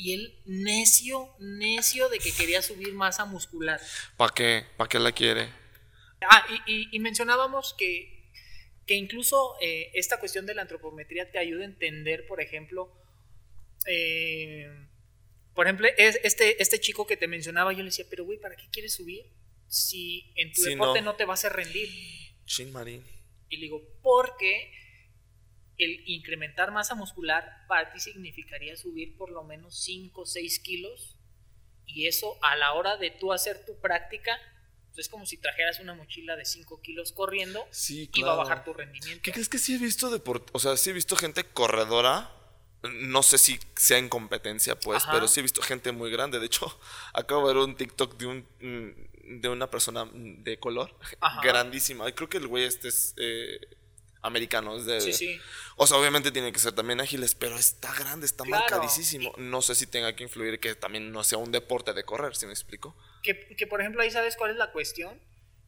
[0.00, 3.80] y él necio, necio de que quería subir masa muscular.
[4.16, 4.64] ¿Para qué?
[4.76, 5.48] ¿Para qué la quiere?
[6.30, 8.30] Ah, y, y- y mencionábamos que,
[8.86, 12.92] que incluso eh, esta cuestión de la antropometría te ayuda a entender, por ejemplo,
[13.86, 14.68] eh,
[15.54, 18.54] por ejemplo, es- este, este chico que te mencionaba, yo le decía, pero güey, ¿para
[18.56, 19.26] qué quieres subir
[19.66, 21.12] si en tu deporte no.
[21.12, 21.16] no.
[21.16, 21.88] te vas a rendir?
[22.46, 23.04] Chin Marín.
[23.48, 24.72] Y le digo, porque
[25.78, 31.16] el incrementar masa muscular para ti significaría subir por lo menos 5 o 6 kilos.
[31.86, 34.36] Y eso a la hora de tú hacer tu práctica,
[34.88, 38.34] pues es como si trajeras una mochila de 5 kilos corriendo Sí, y va a
[38.34, 38.36] claro.
[38.48, 39.22] bajar tu rendimiento.
[39.22, 42.32] ¿Qué crees que sí he visto deport O sea, sí he visto gente corredora.
[42.82, 45.12] No sé si sea en competencia, pues, Ajá.
[45.12, 46.38] pero sí he visto gente muy grande.
[46.38, 46.78] De hecho,
[47.14, 51.40] acabo de ver un TikTok de un mm, de una persona de color Ajá.
[51.42, 52.10] grandísima.
[52.12, 53.60] Creo que el güey este es eh,
[54.22, 54.76] americano.
[54.76, 55.40] Es de, Sí, sí.
[55.76, 58.62] O sea, obviamente tiene que ser también ágiles, pero está grande, está Claro.
[58.62, 59.32] marcadísimo.
[59.38, 62.46] No sé si tenga que influir que también no sea un deporte de correr, si
[62.46, 62.96] me explico.
[63.22, 65.20] Que, que, por ejemplo ahí sabes cuál es la cuestión,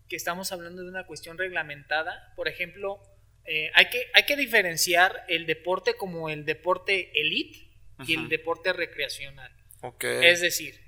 [0.08, 2.32] que estamos hablando de una cuestión reglamentada.
[2.36, 3.00] Por ejemplo,
[3.44, 7.68] eh, hay, que, hay que diferenciar el deporte como el deporte elite
[8.06, 9.52] y el deporte recreacional.
[9.82, 10.04] Ok.
[10.04, 10.80] Es decir,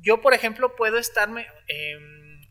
[0.00, 1.46] yo, por ejemplo, puedo estarme.
[1.66, 1.98] eh,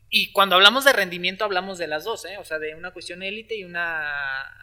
[0.10, 2.38] y cuando hablamos de rendimiento, hablamos de las dos, ¿eh?
[2.38, 4.10] o sea, de una cuestión élite y una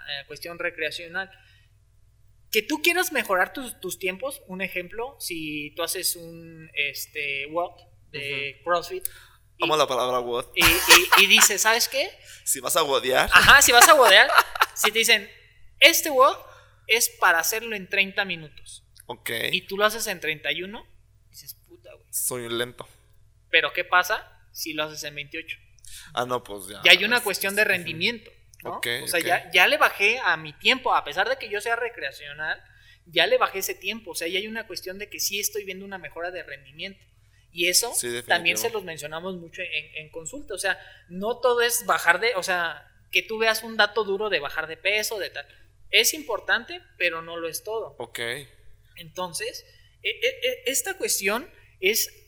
[0.08, 1.30] eh, cuestión recreacional.
[2.50, 7.72] Que tú quieras mejorar tus, tus tiempos, un ejemplo, si tú haces un este, WOD
[8.12, 9.04] de CrossFit
[9.60, 10.46] Amo la palabra WOD.
[10.56, 12.10] y, y- y dices, ¿sabes qué?
[12.44, 13.28] Si vas a wodear.
[13.32, 14.28] Ajá, si vas a WODear,
[14.74, 15.28] si te dicen,
[15.80, 16.36] este WOD
[16.88, 19.30] es para hacerlo en 30 minutos Ok.
[19.52, 20.84] y tú lo haces en 31,
[21.30, 22.06] dices, puta, güey.
[22.12, 22.86] Soy un lento.
[23.50, 25.56] Pero ¿qué pasa si lo haces en 28?
[26.14, 26.80] Ah, no, pues ya.
[26.84, 28.30] Ya hay una Es- cuestión es- de rendimiento.
[28.62, 28.76] ¿no?
[28.78, 31.60] Ok, o sea, ya, ya le bajé a mi tiempo, a pesar de que yo
[31.60, 32.62] sea recreacional,
[33.04, 34.12] ya le bajé ese tiempo.
[34.12, 37.04] O sea, ya hay una cuestión de que sí estoy viendo una mejora de rendimiento.
[37.52, 40.54] Y eso Sí, también se los mencionamos mucho en, en consulta.
[40.54, 40.78] O sea,
[41.10, 44.66] no todo es bajar de, o sea, que tú veas un dato duro de bajar
[44.66, 45.46] de peso, de tal.
[45.90, 47.94] Es importante, pero no lo es todo.
[47.98, 48.18] Ok.
[48.96, 49.64] Entonces,
[50.02, 51.48] e- e- e- esta cuestión
[51.80, 52.23] es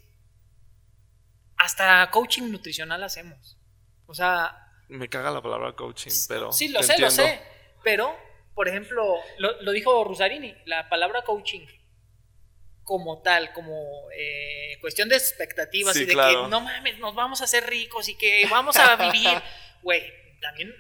[1.59, 3.59] hasta coaching nutricional hacemos.
[4.07, 4.57] O sea,
[4.89, 6.53] Me caga la palabra coaching, pero.
[6.53, 7.41] sí, lo sé, lo sé.
[7.83, 8.17] Pero,
[8.55, 9.03] por ejemplo,
[9.39, 11.67] lo, lo dijo Rusarini, la palabra coaching
[12.83, 13.83] como tal, como
[14.17, 16.45] eh, cuestión de expectativas Sí, y de claro.
[16.45, 19.29] que no mames, nos vamos a hacer ricos y que vamos a vivir,
[19.83, 20.03] güey,
[20.41, 20.73] también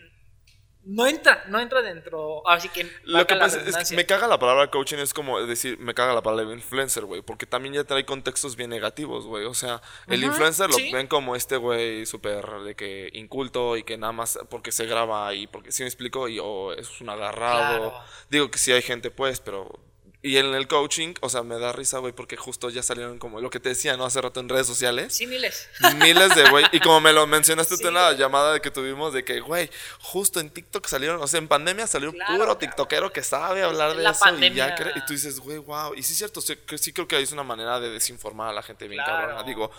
[0.86, 4.38] no entra, no entra dentro, así que Lo que pasa es que me caga la
[4.38, 8.04] palabra coaching, es como decir, me caga la palabra influencer, güey, porque también ya trae
[8.04, 9.46] contextos bien negativos, güey.
[9.46, 13.98] O sea, el influencer lo ven como este güey súper de que inculto y que
[13.98, 17.90] nada más porque se graba y porque sí me explico y o es un agarrado.
[17.90, 18.04] Claro.
[18.30, 19.80] Digo que sí hay gente, pues, pero
[20.26, 23.40] y en el coaching, o sea, me da risa, güey, porque justo ya salieron como
[23.40, 24.04] lo que te decía, ¿no?
[24.04, 25.14] Hace rato en redes sociales.
[25.14, 25.68] Sí, miles.
[25.98, 26.66] Miles de, güey.
[26.72, 29.70] Y como me lo mencionaste tú en la llamada de que tuvimos, de que, güey,
[30.00, 33.96] justo en TikTok salieron, o sea, en pandemia salió un puro TikTokero que sabe hablar
[33.96, 34.24] de eso.
[34.36, 35.94] Y, ya y tú dices, güey, wow.
[35.94, 38.64] Y sí es cierto, sí, sí creo que es una manera de desinformar a la
[38.64, 39.44] gente bien cabrona.
[39.44, 39.70] Digo,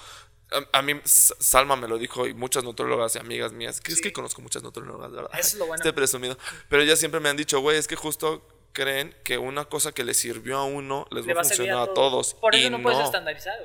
[0.72, 4.14] a, mí Salma me lo dijo y muchas nutrólogas y amigas mías, que es que
[4.14, 5.32] conozco muchas nutrólogas, ¿verdad?
[5.34, 5.82] Eso es lo bueno.
[5.82, 6.38] Estoy presumido.
[6.70, 10.04] Pero ellas siempre me han dicho, güey, es que justo creen que una cosa que
[10.04, 12.36] les sirvió a uno les va a funcionar a, todos.
[12.36, 13.58] Por eso no, puedes estandarizar.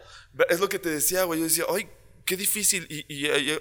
[0.49, 1.39] Es lo que te decía, güey.
[1.39, 1.87] Yo decía, ay,
[2.25, 2.87] qué difícil.
[2.89, 3.59] Y, y,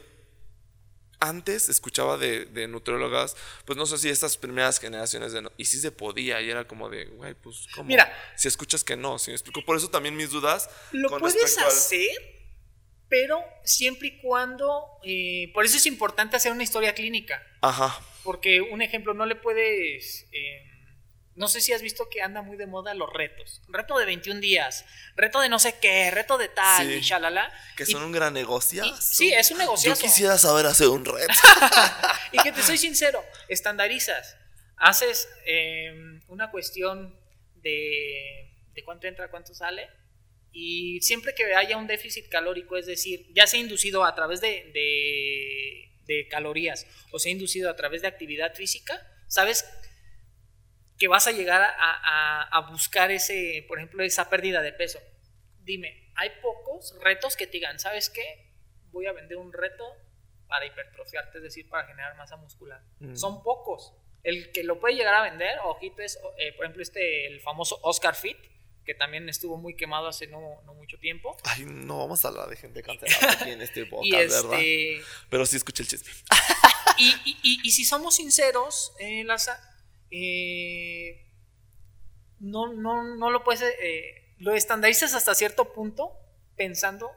[1.19, 3.35] antes escuchaba de, de nutriólogas,
[3.65, 6.89] pues no sé si estas primeras generaciones de y si se podía, y era como
[6.89, 7.89] de, güey, pues ¿cómo?
[7.89, 9.63] Mira, si escuchas que no, si me explico.
[9.65, 10.69] Por eso también mis dudas.
[10.93, 12.07] Lo puedes hacer,
[13.09, 14.85] pero siempre y cuando.
[15.03, 17.45] Eh, por eso es importante hacer una historia clínica.
[17.59, 17.99] Ajá.
[18.23, 20.27] Porque un ejemplo, no le puedes.
[20.31, 20.70] Eh,
[21.35, 23.61] no sé si has visto que anda muy de moda los retos.
[23.69, 27.51] Reto de 21 días, reto de no sé qué, reto de tal, y shalala.
[27.77, 28.83] Que son un gran negocio.
[28.99, 29.93] Sí, es un negocio.
[29.93, 31.33] Yo quisiera saber hacer un reto.
[32.31, 34.37] y que te soy sincero, estandarizas.
[34.77, 37.17] Haces em, una cuestión
[37.55, 39.89] de, de cuánto entra, cuánto sale.
[40.51, 44.69] Y siempre que haya un déficit calórico, es decir, ya sea inducido a través de,
[44.73, 49.65] de, de calorías o sea inducido a través de actividad física, sabes
[51.01, 54.99] que vas a llegar a, buscar ese, por ejemplo, esa pérdida de peso.
[55.61, 58.53] Dime, hay pocos retos que te digan, ¿sabes qué?
[58.91, 59.83] Voy a vender un reto
[60.47, 62.83] para hipertrofiarte, es decir, para generar masa muscular.
[62.99, 63.15] Mm.
[63.15, 63.95] Son pocos.
[64.21, 67.79] El que lo puede llegar a vender, ojito, es, eh, por ejemplo, este, el famoso
[67.81, 68.37] Oscar Fit,
[68.85, 71.35] que también estuvo muy quemado hace no, mucho tiempo.
[71.45, 74.59] Ay, no vamos a hablar de gente cancelada aquí en este podcast, ¿verdad?
[74.59, 76.11] Este Pero sí escuché el chisme.
[77.43, 79.70] Y, si somos sinceros, eh, Laza,
[80.11, 81.25] eh,
[82.39, 86.11] no, no, no lo puedes, eh, lo estandarizas hasta cierto punto
[86.55, 87.11] pensando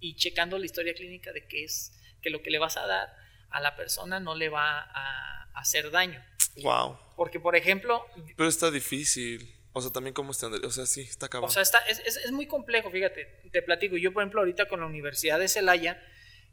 [0.00, 3.14] y checando la historia clínica de que es que lo que le vas a dar
[3.50, 6.24] a la persona no le va a, hacer daño.
[6.62, 6.96] Wow.
[7.16, 8.06] Porque, por ejemplo...
[8.36, 9.54] Pero está difícil.
[9.72, 11.48] O sea, también como estándar, o sea, sí, está acabado.
[11.48, 13.96] O sea, está, es, es, es, muy complejo, fíjate, te platico.
[13.96, 16.02] Yo, por ejemplo, ahorita con la Universidad de Celaya,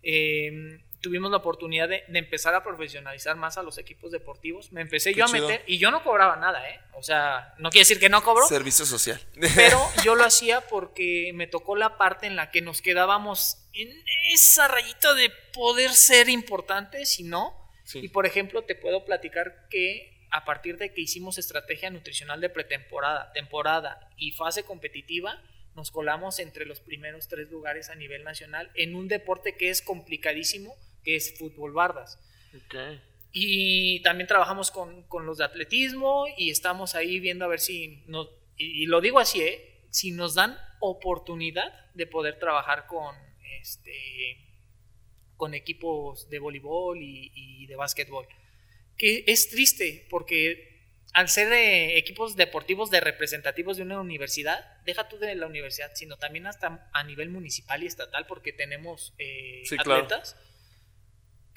[0.04, 4.72] eh, tuvimos la oportunidad de, empezar a profesionalizar más a los equipos deportivos.
[4.72, 6.80] Me empecé yo a meter y yo no cobraba nada, ¿eh?
[6.94, 8.46] O sea, no quiere decir que no cobro.
[8.48, 9.22] Servicio social.
[9.56, 13.90] Pero yo lo hacía porque me tocó la parte en la que nos quedábamos en
[14.34, 17.56] esa rayita de poder ser importantes y no.
[17.94, 22.50] Y por ejemplo, te puedo platicar que a partir de que hicimos estrategia nutricional de
[22.50, 25.42] pretemporada, temporada y fase competitiva,
[25.78, 29.82] nos colamos entre los primeros tres lugares a nivel nacional en un deporte que es
[29.82, 30.76] complicadísimo,
[31.08, 32.20] que es fútbol bardas.
[33.32, 38.30] Y también trabajamos con, los de atletismo y estamos ahí viendo a ver si nos,
[38.58, 39.86] y, lo digo así, ¿eh?
[39.90, 43.16] si nos dan oportunidad de poder trabajar con,
[43.62, 44.38] este,
[45.38, 48.28] con equipos de voleibol y, y de básquetbol.
[48.98, 51.54] Que es triste porque al ser
[51.96, 56.90] equipos deportivos de representativos de una universidad, deja tú de la universidad, sino también hasta
[56.92, 60.36] a nivel municipal y estatal, porque tenemos eh, atletas,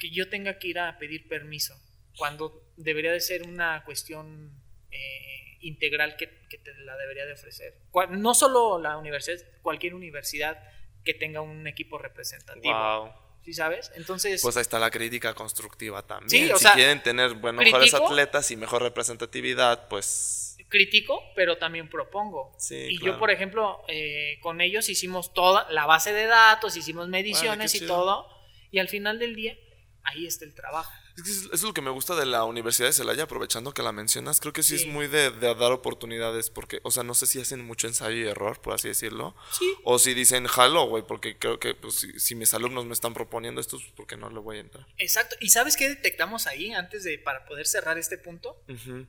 [0.01, 1.79] que yo tenga que ir a pedir permiso,
[2.17, 4.51] cuando debería de ser una cuestión
[4.89, 7.75] eh, integral que, te la debería de ofrecer.
[8.09, 10.57] No solo la universidad, cualquier universidad
[11.05, 13.13] que tenga un equipo representativo.
[13.45, 13.91] ¿sí sabes?
[13.95, 14.41] Entonces...
[14.41, 16.57] Pues ahí está la crítica constructiva también.
[16.57, 20.57] si quieren tener bueno, mejores atletas y mejor representatividad, pues...
[20.67, 22.57] Critico, pero también propongo.
[22.71, 27.75] y yo, por ejemplo, eh, con ellos hicimos toda la base de datos, hicimos mediciones
[27.75, 28.27] y todo,
[28.71, 29.57] y al final del día,
[30.03, 30.91] ahí está el trabajo.
[31.17, 34.39] Es, es lo que me gusta de la Universidad de Celaya, aprovechando que la mencionas.
[34.39, 37.65] Creo que sí, es muy de, dar oportunidades, porque, o sea, no sé si hacen
[37.65, 39.35] mucho ensayo y error, por así decirlo.
[39.51, 39.71] Sí.
[39.83, 43.61] O si dicen, jalo, güey, porque creo que pues, si, mis alumnos me están proponiendo
[43.61, 44.87] esto, pues, porque no le voy a entrar.
[44.97, 45.35] Exacto.
[45.39, 48.63] ¿Y sabes qué detectamos ahí antes de, para poder cerrar este punto?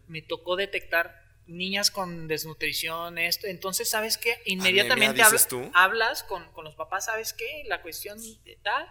[0.09, 3.47] Me tocó detectar niñas con desnutrición, esto.
[3.47, 4.41] Entonces, ¿sabes qué?
[4.45, 5.23] Inmediatamente
[5.75, 7.65] hablas con, con los papás, ¿sabes qué?
[7.67, 8.89] La cuestión de tal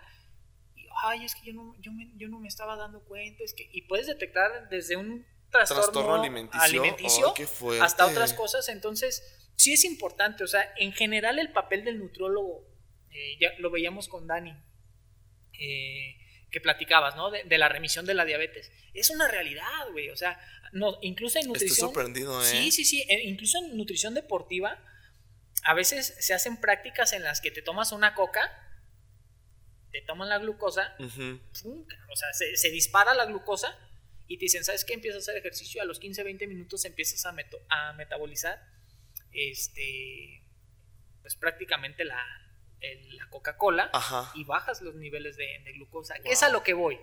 [1.03, 3.69] ay, es que yo no, yo, me, yo no me estaba dando cuenta, es que,
[3.71, 7.33] y puedes detectar desde un trastorno, alimenticio,
[7.81, 12.67] hasta otras cosas, entonces sí es importante, o sea, en general el papel del nutrólogo,
[13.11, 14.53] eh, ya lo veíamos con Dani,
[15.59, 16.17] eh,
[16.49, 17.31] que platicabas, ¿no?
[17.31, 18.71] De, la remisión de la diabetes.
[18.93, 20.09] Es una realidad, güey.
[20.09, 20.37] O sea,
[20.73, 21.71] no, incluso en nutrición.
[21.71, 22.45] Estoy sorprendido, ¿eh?
[22.45, 23.05] Sí, sí, sí.
[23.23, 24.77] incluso en nutrición deportiva,
[25.63, 28.51] a veces se hacen prácticas en las que te tomas una coca
[29.91, 30.95] te toman la glucosa,
[32.09, 33.77] o sea, se, dispara la glucosa
[34.27, 34.93] y te dicen, ¿sabes qué?
[34.93, 37.35] Empiezas a hacer ejercicio, a los 15, 20 minutos empiezas a,
[37.69, 38.61] a metabolizar
[39.33, 40.43] este,
[41.21, 42.19] pues prácticamente la,
[42.79, 43.89] el- la Coca-Cola
[44.35, 46.15] y bajas los niveles de, de glucosa.
[46.19, 46.99] Que es a lo que voy.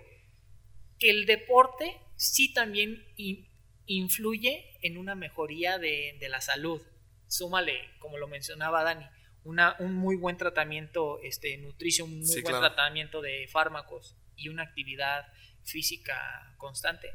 [0.99, 3.49] Que el deporte sí también in-
[3.87, 6.83] influye en una mejoría de, de la salud.
[7.27, 9.05] Súmale, como lo mencionaba Dani,
[9.49, 12.67] una, un muy buen tratamiento este, nutricio, un muy Sí, buen claro.
[12.67, 15.27] tratamiento de fármacos y una actividad
[15.65, 17.09] física constante.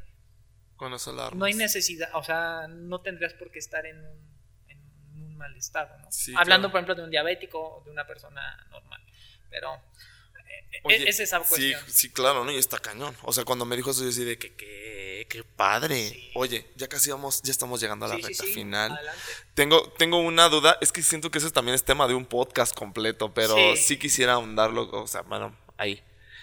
[0.74, 4.38] Con eso la No hay necesidad, o sea, no tendrías por qué estar en un,
[4.68, 4.78] en
[5.22, 6.10] un mal estado, ¿no?
[6.10, 6.72] Sí, Hablando, claro.
[6.72, 9.00] por ejemplo, de un diabético o de una persona normal.
[9.48, 11.80] Pero eh, Oye, es esa cuestión.
[11.86, 12.50] sí, claro, ¿no?
[12.50, 13.14] Y está cañón.
[13.22, 16.08] O sea, cuando me dijo eso, yo así de que, qué, qué padre.
[16.10, 16.30] Sí.
[16.34, 18.92] Oye, ya casi vamos, ya estamos llegando a la Sí, recta sí, final.
[18.92, 19.20] adelante.
[19.54, 22.74] Tengo, tengo una duda, es que siento que ese también es tema de un podcast
[22.74, 23.98] completo, pero sí, Sí.
[23.98, 26.02] quisiera ahondarlo, o sea, bueno, ahí.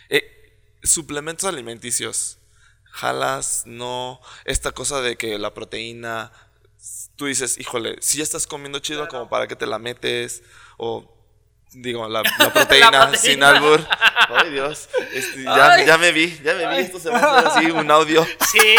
[0.09, 2.37] Eh, suplementos alimenticios.
[2.93, 4.19] Jalas, no.
[4.45, 6.31] Esta cosa de que la proteína.
[7.15, 9.11] Tú dices, híjole, si ya estás comiendo chido, Claro.
[9.11, 10.43] como para que te la metes.
[10.77, 11.17] O.
[11.73, 13.17] Digo, la, la proteína, proteína.
[13.17, 13.85] sin albur.
[14.29, 14.89] Ay, Dios.
[15.13, 15.85] Este, ya, Ay.
[15.85, 16.75] ya me vi, ya me vi.
[16.83, 18.25] Esto se va a hacer así, un audio.
[18.51, 18.75] Sí,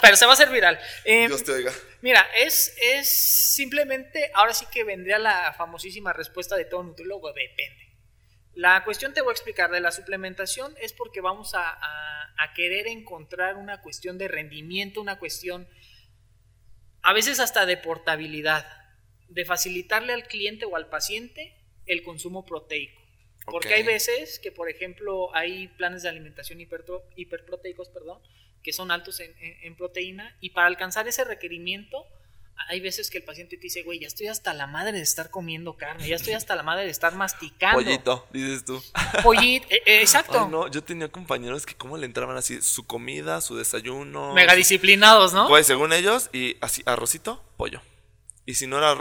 [0.00, 0.78] pero se va a hacer viral.
[1.04, 1.72] Eh, Dios te oiga.
[2.00, 3.08] Mira, es, es
[3.54, 7.90] simplemente, ahora sí que vendría la famosísima respuesta de todo nutriólogo, depende.
[8.54, 12.52] La cuestión te voy a explicar de la suplementación es porque vamos a, a- a
[12.54, 15.68] querer encontrar una cuestión de rendimiento, una cuestión
[17.02, 18.66] a veces hasta de portabilidad,
[19.28, 21.59] de facilitarle al cliente o al paciente
[21.92, 23.00] el consumo proteico.
[23.46, 28.18] Porque hay veces que, por ejemplo, hay planes de alimentación hipertro- hiperproteicos, perdón,
[28.62, 32.04] que son altos en, en- en proteína y para alcanzar ese requerimiento
[32.68, 35.30] hay veces que el paciente te dice, güey, ya estoy hasta la madre de estar
[35.30, 37.82] comiendo carne, ya estoy hasta la madre de estar masticando.
[37.82, 38.82] Pollito, dices tú.
[39.22, 40.40] Pollito, eh, eh, exacto.
[40.44, 44.34] Ay, no, yo tenía compañeros que cómo le entraban así, su comida, su desayuno.
[44.34, 45.48] Mega disciplinados, ¿no?
[45.48, 47.80] Pues según ellos, y así, arrocito, pollo.
[48.46, 48.96] Y si no era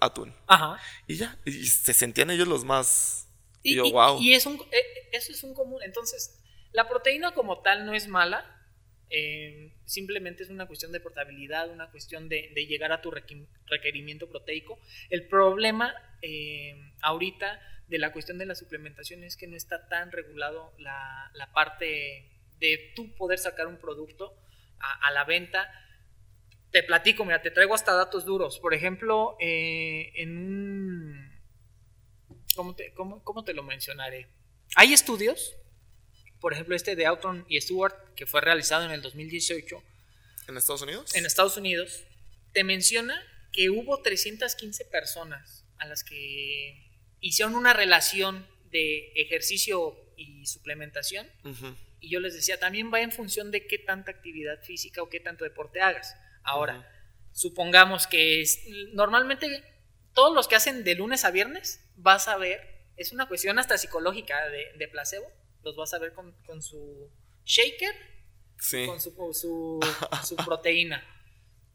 [0.00, 0.34] atún.
[0.46, 0.78] Ajá.
[1.06, 3.28] Y ya, y se sentían ellos los más...
[3.62, 4.20] Y, Y, yo, wow.
[4.20, 5.82] y es un, eh, eso es un común.
[5.82, 6.38] Entonces,
[6.72, 8.44] la proteína como tal no es mala.
[9.10, 14.28] eh, simplemente es una cuestión de portabilidad, una cuestión de, de llegar a tu requerimiento
[14.28, 14.78] proteico.
[15.10, 20.10] El problema eh, ahorita de la cuestión de la suplementación es que no está tan
[20.10, 24.36] regulado la, la parte de tú poder sacar un producto
[24.80, 25.70] a, a la venta.
[26.76, 28.58] Te platico, mira, te traigo hasta datos duros.
[28.58, 31.32] Por ejemplo, eh, en un
[32.54, 34.28] ¿cómo te, cómo, cómo te lo mencionaré?
[34.74, 35.56] Hay estudios,
[36.38, 39.82] por ejemplo este de Outron y Stewart, que fue realizado en el 2018
[40.48, 41.14] ¿En Estados Unidos?
[41.14, 42.04] en Estados Unidos,
[42.52, 43.18] te menciona
[43.54, 51.26] que hubo 315 personas a las que hicieron una relación de ejercicio y suplementación.
[52.00, 55.20] Y yo les decía, también va en función de qué tanta actividad física o qué
[55.20, 56.14] tanto deporte hagas.
[56.46, 56.88] Ahora,
[57.32, 59.46] supongamos que es- normalmente
[60.14, 63.76] todos los que hacen de lunes a viernes vas a ver, es una cuestión hasta
[63.76, 65.26] psicológica de, de placebo,
[65.62, 67.10] los vas a ver con, con su
[67.44, 67.94] shaker,
[68.58, 68.86] Sí.
[68.86, 69.80] con su, con su,
[70.24, 71.04] su proteína,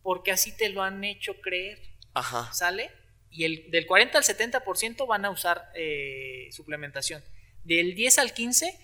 [0.02, 1.80] porque así te lo han hecho creer,
[2.16, 2.52] Ajá.
[2.54, 2.90] ¿sale?
[3.30, 7.24] Y el, del 40 al 70% van a usar eh, suplementación.
[7.64, 8.78] Del 10 al 15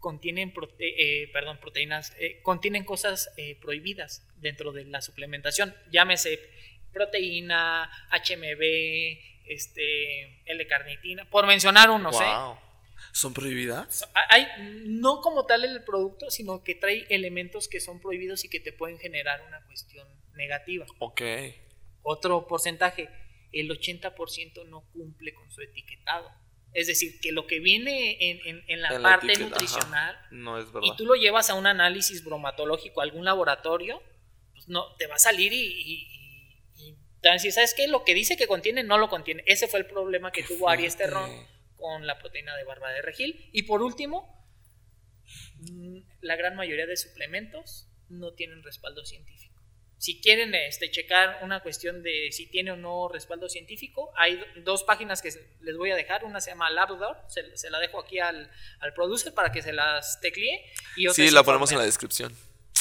[0.00, 5.74] contienen, prote- eh, perdón, proteínas, eh, contienen cosas eh, prohibidas dentro de la suplementación.
[5.92, 6.40] Llámese
[6.92, 12.24] proteína, HMB, este, L-carnitina, por mencionar unos, ¿eh?
[12.24, 12.58] Wow.
[13.12, 14.08] ¿Son prohibidas?
[14.28, 14.46] Hay,
[14.86, 18.72] no como tal el producto, sino que trae elementos que son prohibidos y que te
[18.72, 20.86] pueden generar una cuestión negativa.
[20.98, 21.22] Ok.
[22.02, 23.08] Otro porcentaje,
[23.52, 26.30] el 80% no cumple con su etiquetado.
[26.72, 29.40] Es decir, que lo que viene en, en- en la En la parte ajá.
[29.42, 30.82] nutricional No es verdad.
[30.92, 34.00] y tú lo llevas a un análisis bromatológico, a algún laboratorio,
[34.52, 36.06] pues no, te va a salir y, y-
[36.76, 36.96] y-
[37.46, 37.88] y ¿sabes qué?
[37.88, 39.42] Lo que dice que contiene, no lo contiene.
[39.46, 40.96] Ese fue el problema que Qué tuvo Aries.
[40.96, 41.30] Terrón
[41.76, 43.48] con la proteína de barba de regil.
[43.52, 44.46] Y por último,
[45.60, 49.49] mm, la gran mayoría de suplementos no tienen respaldo científico.
[50.00, 54.46] Si quieren este, checar una cuestión de si tiene o no respaldo científico, hay do-
[54.64, 55.30] dos páginas que
[55.60, 56.24] les voy a dejar.
[56.24, 59.74] Una se llama Labrador, se, se la dejo aquí al, al producer para que se
[59.74, 60.64] las teclee.
[60.96, 62.34] Y otra Sí, la ponemos en la descripción.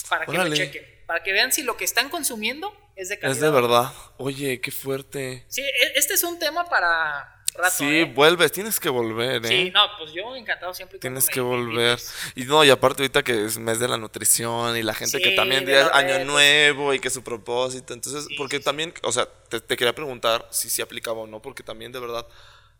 [0.07, 0.99] Para que lo chequen.
[1.05, 3.35] Para que vean si lo que están consumiendo es de calidad.
[3.35, 3.91] Es de verdad.
[4.17, 5.43] Oye, qué fuerte.
[5.49, 7.75] Sí, e- este es un tema para rato.
[7.77, 8.05] Sí, ¿eh?
[8.05, 9.47] vuelves, tienes que volver, ¿eh?
[9.47, 10.99] Sí, no, pues yo encantado siempre.
[10.99, 11.99] Tienes que me volver.
[12.35, 15.23] Y no, y aparte ahorita que es mes de la nutrición y la gente Sí,
[15.23, 16.27] que también los año retos.
[16.27, 17.93] nuevo y que su propósito.
[17.93, 21.27] Entonces, Sí, porque sí, también, o sea, te, te quería preguntar si sí aplicaba o
[21.27, 22.27] no, porque también de verdad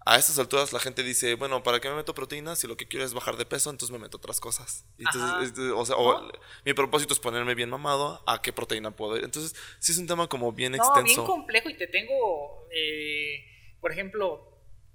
[0.06, 2.88] a estas alturas la gente dice, bueno, ¿para qué me meto proteínas si lo que
[2.88, 3.70] quiero es bajar de peso?
[3.70, 4.86] Entonces me meto otras cosas.
[4.98, 6.32] Entonces, o sea, o
[6.66, 9.24] mi propósito es ponerme bien mamado, ¿a qué proteína puedo ir?
[9.26, 11.26] Entonces, sí es un tema como bien No, bien extenso.
[11.26, 13.46] complejo y te tengo, eh,
[13.82, 14.49] por ejemplo,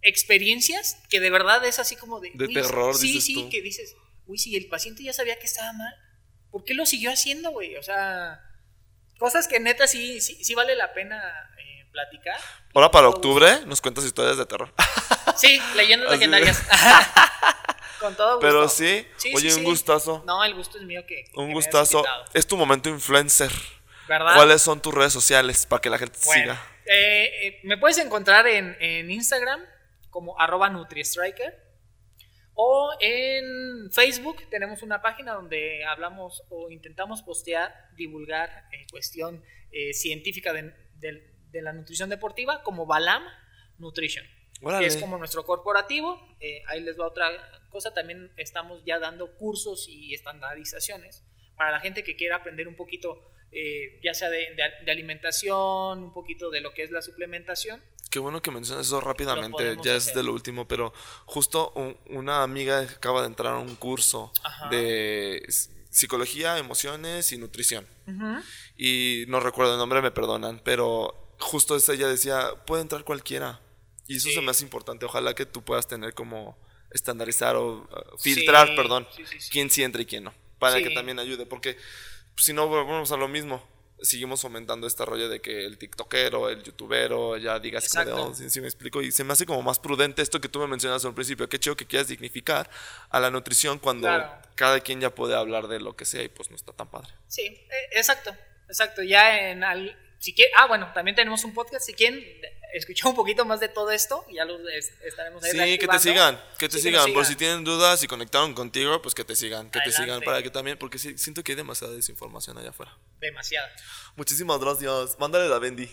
[0.05, 2.31] experiencias que de verdad es así como de...
[2.35, 3.49] De uy, terror, Sí, dices sí, tú.
[3.51, 3.97] que dices,
[4.27, 5.95] uy, si el paciente ya sabía que estaba mal,
[6.51, 7.77] ¿por qué lo siguió haciendo, güey?
[7.77, 8.41] O sea,
[9.19, 11.21] cosas que neta sí, sí, sí vale la pena
[11.59, 12.39] eh, platicar.
[12.75, 14.73] Ahora para octubre nos cuentas historias de terror.
[15.37, 16.63] Sí, leyendas Así legendarias.
[18.01, 18.47] Con todo gusto.
[18.47, 20.23] Pero sí, Sí, oye, sí, un gustazo.
[20.27, 21.25] No, el gusto es mío que...
[21.25, 22.05] que Un me gustazo.
[22.33, 23.51] Es tu momento influencer.
[24.07, 24.35] ¿Verdad?
[24.37, 26.67] ¿Cuáles son tus redes sociales para que la gente te Bueno, siga?
[26.87, 29.61] eh, eh, me puedes encontrar en, en Instagram
[30.15, 31.53] como arroba NutriStriker
[32.55, 39.43] o en Facebook tenemos una página donde hablamos o intentamos postear, divulgar eh, cuestión
[39.73, 43.25] eh, científica de, de- de la nutrición deportiva como Balam
[43.79, 44.25] Nutrition,
[44.63, 44.83] Órale.
[44.83, 46.21] que es como nuestro corporativo.
[46.41, 47.29] Eh, ahí les va otra
[47.71, 51.25] cosa, también estamos ya dando cursos y estandarizaciones
[51.57, 56.51] para la gente que quiera aprender un poquito, eh, ya sea de alimentación, un poquito
[56.51, 57.83] de lo que es la suplementación.
[58.15, 60.15] Qué bueno que mencionas eso rápidamente, ya es hacer.
[60.19, 60.93] de lo último, pero
[61.25, 64.69] justo un- una amiga acaba de entrar a un curso Ajá.
[64.69, 65.45] de
[65.91, 67.85] psicología, emociones y nutrición.
[68.77, 73.61] Y no recuerdo el nombre, me perdonan, pero justo esa ella decía, puede entrar cualquiera.
[74.07, 74.35] Y eso Sí.
[74.37, 76.57] se me hace importante, ojalá que tú puedas tener como
[76.93, 80.91] estandarizar o uh, filtrar, Sí, perdón, sí, quién sí entra y quién no, para que
[80.91, 81.77] también ayude, porque
[82.37, 83.61] si no volvemos a lo mismo.
[84.03, 88.35] Seguimos fomentando este rollo de que el tiktokero, el youtubero, ya digas como de, oh,
[88.35, 89.01] sí, sí me explico.
[89.01, 91.49] Y se me hace como más prudente esto que tú me mencionas al principio.
[91.49, 92.69] Qué chido que quieras dignificar
[93.09, 94.31] a la nutrición cuando Claro.
[94.57, 97.09] cada quien ya puede hablar de lo que sea y pues no está tan padre.
[97.29, 98.35] Sí, eh, exacto,
[98.69, 99.03] exacto.
[99.03, 101.87] Ya en al, si quieren, ah, bueno, también tenemos un podcast.
[101.87, 102.19] Si quieren
[102.77, 105.51] escuchar un poquito más de todo esto, ya lo es- estaremos ahí.
[105.53, 107.13] Sí, que te sigan, que te Sí, sigan.
[107.13, 110.43] Por si tienen dudas y conectaron contigo, pues que te sigan, que te sigan para
[110.43, 112.97] que también, porque sí, siento que hay demasiada desinformación allá afuera.
[113.21, 113.67] Demasiado.
[114.17, 115.19] Muchísimas gracias.
[115.19, 115.89] Mándale la Bendy.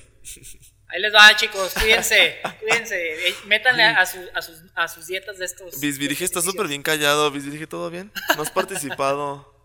[0.88, 1.74] Ahí les va, chicos.
[1.74, 3.30] Cuídense, cuídense.
[3.30, 5.80] Eh, Métanle a, sus- a, sus, a sus dietas de estos.
[5.80, 7.32] Bisbirige está súper bien callado.
[7.32, 8.12] Bisbirige, ¿todo bien?
[8.36, 9.56] No has participado.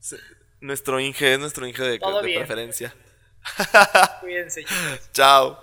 [0.60, 2.94] Nuestro Inge es nuestro Inge de, de preferencia.
[4.20, 5.12] Cuídense, chicos.
[5.12, 5.60] Chao.